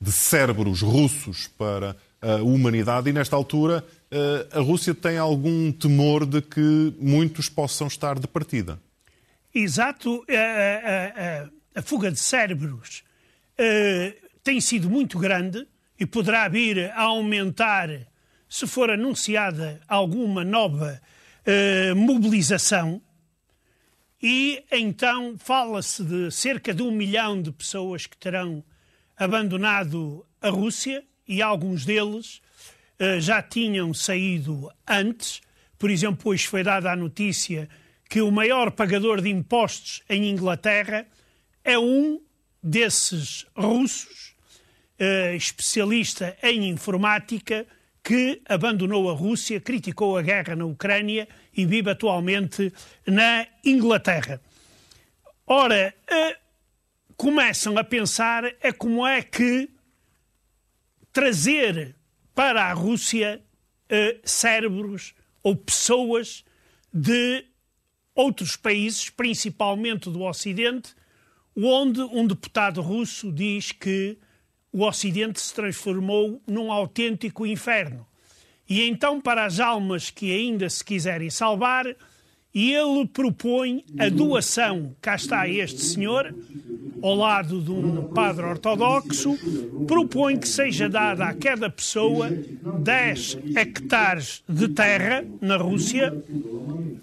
de 0.00 0.12
cérebros 0.12 0.80
russos 0.80 1.48
para 1.58 1.96
a 2.20 2.36
humanidade, 2.42 3.10
e 3.10 3.12
nesta 3.12 3.36
altura 3.36 3.84
uh, 4.10 4.58
a 4.58 4.60
Rússia 4.60 4.94
tem 4.94 5.18
algum 5.18 5.70
temor 5.70 6.26
de 6.26 6.40
que 6.40 6.94
muitos 6.98 7.48
possam 7.48 7.86
estar 7.86 8.18
de 8.18 8.26
partida. 8.26 8.80
Exato 9.54 10.24
a 11.74 11.82
fuga 11.82 12.10
de 12.10 12.18
cérebros 12.18 13.04
uh, 13.58 14.28
tem 14.42 14.60
sido 14.60 14.88
muito 14.88 15.18
grande 15.18 15.66
e 15.98 16.06
poderá 16.06 16.48
vir 16.48 16.90
a 16.92 17.02
aumentar 17.02 17.88
se 18.48 18.66
for 18.66 18.90
anunciada 18.90 19.80
alguma 19.86 20.44
nova 20.44 21.00
uh, 21.46 21.96
mobilização. 21.96 23.02
E 24.22 24.64
então 24.72 25.36
fala-se 25.38 26.02
de 26.02 26.30
cerca 26.30 26.72
de 26.74 26.82
um 26.82 26.90
milhão 26.90 27.40
de 27.40 27.52
pessoas 27.52 28.06
que 28.06 28.16
terão 28.16 28.64
abandonado 29.16 30.24
a 30.40 30.48
Rússia 30.48 31.04
e 31.26 31.42
alguns 31.42 31.84
deles 31.84 32.40
uh, 32.98 33.20
já 33.20 33.42
tinham 33.42 33.92
saído 33.92 34.72
antes. 34.86 35.40
Por 35.78 35.90
exemplo, 35.90 36.32
hoje 36.32 36.46
foi 36.46 36.62
dada 36.62 36.90
a 36.90 36.96
notícia 36.96 37.68
que 38.08 38.22
o 38.22 38.30
maior 38.30 38.70
pagador 38.70 39.20
de 39.20 39.28
impostos 39.28 40.02
em 40.08 40.30
Inglaterra 40.30 41.06
é 41.68 41.78
um 41.78 42.18
desses 42.62 43.46
russos, 43.54 44.34
uh, 44.98 45.34
especialista 45.36 46.34
em 46.42 46.66
informática, 46.70 47.66
que 48.02 48.40
abandonou 48.48 49.10
a 49.10 49.12
Rússia, 49.12 49.60
criticou 49.60 50.16
a 50.16 50.22
guerra 50.22 50.56
na 50.56 50.64
Ucrânia 50.64 51.28
e 51.54 51.66
vive 51.66 51.90
atualmente 51.90 52.72
na 53.06 53.46
Inglaterra. 53.62 54.40
Ora, 55.46 55.94
uh, 56.10 56.36
começam 57.18 57.76
a 57.76 57.84
pensar 57.84 58.44
é 58.62 58.72
como 58.72 59.06
é 59.06 59.20
que 59.20 59.68
trazer 61.12 61.94
para 62.34 62.64
a 62.64 62.72
Rússia 62.72 63.42
uh, 63.92 64.20
cérebros 64.24 65.14
ou 65.42 65.54
pessoas 65.54 66.46
de 66.90 67.44
outros 68.14 68.56
países, 68.56 69.10
principalmente 69.10 70.08
do 70.08 70.22
Ocidente, 70.22 70.96
onde 71.66 72.00
um 72.00 72.26
deputado 72.26 72.80
russo 72.80 73.32
diz 73.32 73.72
que 73.72 74.16
o 74.72 74.84
Ocidente 74.84 75.40
se 75.40 75.52
transformou 75.52 76.40
num 76.46 76.70
autêntico 76.70 77.46
inferno. 77.46 78.06
E 78.68 78.82
então, 78.82 79.20
para 79.20 79.46
as 79.46 79.58
almas 79.58 80.10
que 80.10 80.32
ainda 80.32 80.68
se 80.68 80.84
quiserem 80.84 81.30
salvar, 81.30 81.86
ele 82.54 83.06
propõe 83.12 83.84
a 83.98 84.08
doação, 84.08 84.94
cá 85.00 85.14
está 85.14 85.48
este 85.48 85.80
senhor, 85.80 86.34
ao 87.02 87.14
lado 87.14 87.60
de 87.60 87.70
um 87.70 88.04
padre 88.08 88.44
ortodoxo, 88.44 89.38
propõe 89.86 90.36
que 90.36 90.48
seja 90.48 90.88
dada 90.88 91.26
a 91.26 91.34
cada 91.34 91.70
pessoa 91.70 92.28
10 92.30 93.38
hectares 93.56 94.42
de 94.48 94.68
terra 94.68 95.24
na 95.40 95.56
Rússia, 95.56 96.12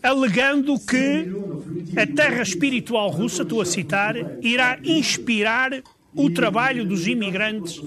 alegando 0.03 0.77
que 0.79 1.31
a 1.95 2.07
terra 2.07 2.41
espiritual 2.41 3.09
russa, 3.09 3.43
estou 3.43 3.61
a 3.61 3.65
citar, 3.65 4.15
irá 4.41 4.79
inspirar 4.83 5.81
o 6.15 6.29
trabalho 6.29 6.85
dos 6.85 7.07
imigrantes 7.07 7.81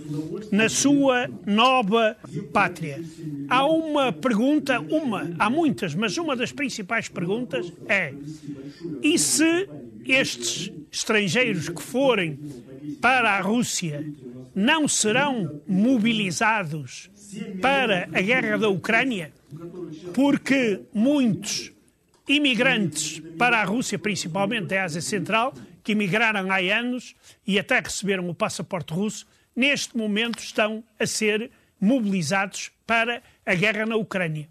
na 0.52 0.68
sua 0.68 1.28
nova 1.46 2.16
pátria. 2.52 3.02
Há 3.48 3.66
uma 3.66 4.12
pergunta, 4.12 4.78
uma, 4.80 5.30
há 5.38 5.48
muitas, 5.48 5.94
mas 5.94 6.18
uma 6.18 6.36
das 6.36 6.52
principais 6.52 7.08
perguntas 7.08 7.72
é: 7.88 8.12
e 9.02 9.18
se 9.18 9.68
estes 10.04 10.70
estrangeiros 10.92 11.68
que 11.68 11.82
forem 11.82 12.38
para 13.00 13.30
a 13.30 13.40
Rússia 13.40 14.04
não 14.54 14.86
serão 14.86 15.60
mobilizados 15.66 17.10
para 17.60 18.08
a 18.12 18.20
guerra 18.20 18.58
da 18.58 18.68
Ucrânia? 18.68 19.32
Porque 20.12 20.80
muitos 20.92 21.72
imigrantes 22.28 23.20
para 23.38 23.60
a 23.60 23.64
Rússia, 23.64 23.98
principalmente 23.98 24.66
da 24.66 24.84
Ásia 24.84 25.00
Central, 25.00 25.54
que 25.82 25.92
emigraram 25.92 26.50
há 26.50 26.58
anos 26.58 27.14
e 27.46 27.58
até 27.58 27.80
receberam 27.80 28.28
o 28.28 28.34
passaporte 28.34 28.92
russo, 28.92 29.26
neste 29.56 29.96
momento 29.96 30.40
estão 30.40 30.84
a 30.98 31.06
ser 31.06 31.50
mobilizados 31.80 32.70
para 32.86 33.22
a 33.46 33.54
guerra 33.54 33.86
na 33.86 33.96
Ucrânia. 33.96 34.48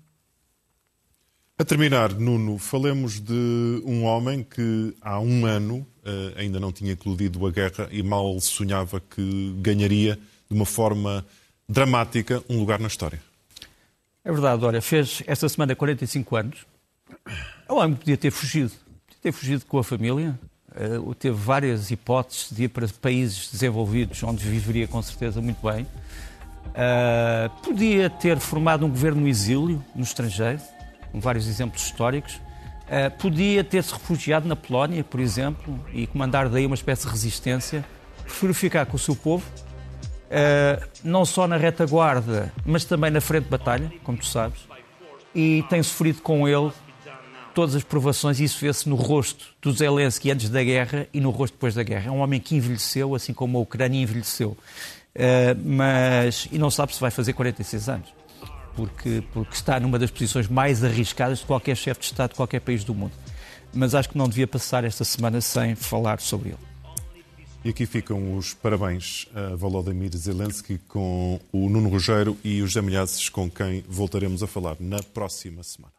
A 1.60 1.66
terminar, 1.66 2.13
Nuno, 2.13 2.60
falemos 2.60 3.20
de 3.20 3.82
um 3.84 4.04
homem 4.04 4.44
que 4.44 4.96
há 5.02 5.20
um 5.20 5.46
ano 5.46 5.88
uh, 6.04 6.38
ainda 6.38 6.60
não 6.60 6.72
tinha 6.72 6.94
eclodido 6.94 7.46
a 7.48 7.52
guerra 7.52 7.88
e 7.92 8.04
mal 8.04 8.40
sonhava 8.40 9.00
que 9.00 9.56
ganharia 9.60 10.20
de 10.50 10.56
uma 10.56 10.66
forma 10.66 11.26
dramática 11.68 12.44
um 12.48 12.60
lugar 12.60 12.80
na 12.80 12.88
história. 12.88 13.20
É 14.24 14.32
verdade, 14.32 14.63
olha, 14.66 14.82
fez 14.82 15.24
esta 15.26 15.50
semana 15.50 15.76
45 15.76 16.36
anos. 16.36 16.77
O 17.70 17.76
homem 17.76 17.96
podia 17.96 18.17
ter 18.17 18.32
fugido, 18.32 18.72
podia 19.06 19.22
ter 19.22 19.32
fugido 19.32 19.65
com 19.65 19.78
a 19.78 19.84
família, 19.84 20.39
uh, 20.72 21.13
teve 21.15 21.36
várias 21.36 21.91
hipóteses 21.91 22.50
de 22.52 22.63
ir 22.63 22.70
para 22.70 22.88
países 22.88 23.50
desenvolvidos, 23.52 24.24
onde 24.24 24.48
viveria 24.48 24.88
com 24.88 25.02
certeza 25.02 25.41
muito 25.41 25.65
bem. 25.65 25.86
Uh, 26.67 27.50
podia 27.62 28.10
ter 28.10 28.39
formado 28.39 28.86
um 28.86 28.89
governo 28.89 29.22
no 29.22 29.28
exílio, 29.28 29.84
no 29.96 30.04
estrangeiro, 30.04 30.62
com 31.12 31.20
vários 31.20 31.48
exemplos 31.48 31.84
históricos. 31.84 32.36
Uh, 32.36 33.12
podia 33.20 33.63
ter-se 33.63 33.91
refugiado 33.91 34.48
na 34.48 34.56
Polónia, 34.56 35.04
por 35.04 35.20
exemplo, 35.20 35.78
e 35.91 36.08
comandar 36.08 36.48
daí 36.48 36.65
uma 36.65 36.76
espécie 36.76 37.06
de 37.06 37.12
resistência. 37.12 37.84
Prefiro 38.24 38.54
ficar 38.54 38.86
com 38.86 38.96
o 38.96 39.00
seu 39.00 39.15
povo, 39.15 39.46
uh, 40.28 40.88
não 41.04 41.26
só 41.26 41.48
na 41.48 41.58
retaguarda, 41.58 42.54
mas 42.65 42.86
também 42.86 43.12
na 43.12 43.20
frente 43.20 43.46
de 43.46 43.50
batalha, 43.50 43.91
como 44.04 44.17
tu 44.17 44.26
sabes, 44.26 44.60
e 45.34 45.65
tem 45.70 45.82
sofrido 45.84 46.22
com 46.22 46.48
ele 46.48 46.72
todas 47.58 47.74
as 47.74 47.84
provações, 47.84 48.39
e 48.39 48.43
isso 48.43 48.60
vê-se 48.62 48.88
no 48.88 48.96
rosto 48.96 49.48
do 49.60 49.72
Zelensky 49.72 50.30
antes 50.30 50.48
da 50.48 50.63
guerra 50.63 51.08
e 51.12 51.20
no 51.20 51.32
rosto 51.32 51.56
depois 51.56 51.74
da 51.74 51.82
guerra. 51.82 52.10
É 52.10 52.12
um 52.12 52.20
homem 52.20 52.39
que 52.39 52.56
envelheceu, 52.56 53.15
assim 53.15 53.34
como 53.34 53.58
a 53.58 53.62
Ucrânia 53.62 54.00
envelheceu. 54.00 54.50
Uh, 54.50 55.58
mas, 55.65 56.48
e 56.52 56.60
não 56.60 56.70
sabe 56.70 56.93
se 56.93 57.02
vai 57.02 57.10
fazer 57.10 57.34
46 57.34 57.89
anos, 57.89 58.13
porque, 58.76 59.24
porque 59.34 59.56
está 59.56 59.80
numa 59.80 59.98
das 59.98 60.12
posições 60.12 60.48
mais 60.48 60.84
arriscadas 60.84 61.39
de 61.39 61.46
qualquer 61.46 61.76
chefe 61.76 62.02
de 62.02 62.06
Estado 62.06 62.30
de 62.30 62.36
qualquer 62.36 62.62
país 62.62 62.84
do 62.84 62.93
mundo. 62.93 63.13
Mas 63.74 63.96
acho 63.96 64.10
que 64.10 64.20
não 64.20 64.30
devia 64.30 64.46
passar 64.46 64.84
esta 64.84 65.04
semana 65.04 65.41
sem 65.41 65.74
falar 65.74 66.20
sobre 66.20 66.50
ele. 66.50 66.60
E 67.65 67.70
aqui 67.70 67.88
ficam 67.88 68.38
os 68.38 68.54
parabéns 68.54 69.26
a 69.34 69.56
Volodymyr 69.56 70.15
Zelensky 70.15 70.80
com 70.88 71.39
o 71.52 71.67
Nuno 71.70 71.89
Rogério 71.89 72.38
e 72.43 72.62
os 72.62 72.72
José 72.72 73.32
com 73.32 73.50
quem 73.50 73.84
voltaremos 73.89 74.43
a 74.43 74.48
falar 74.48 74.78
na 74.80 75.02
próxima 75.02 75.63
semana. 75.63 75.97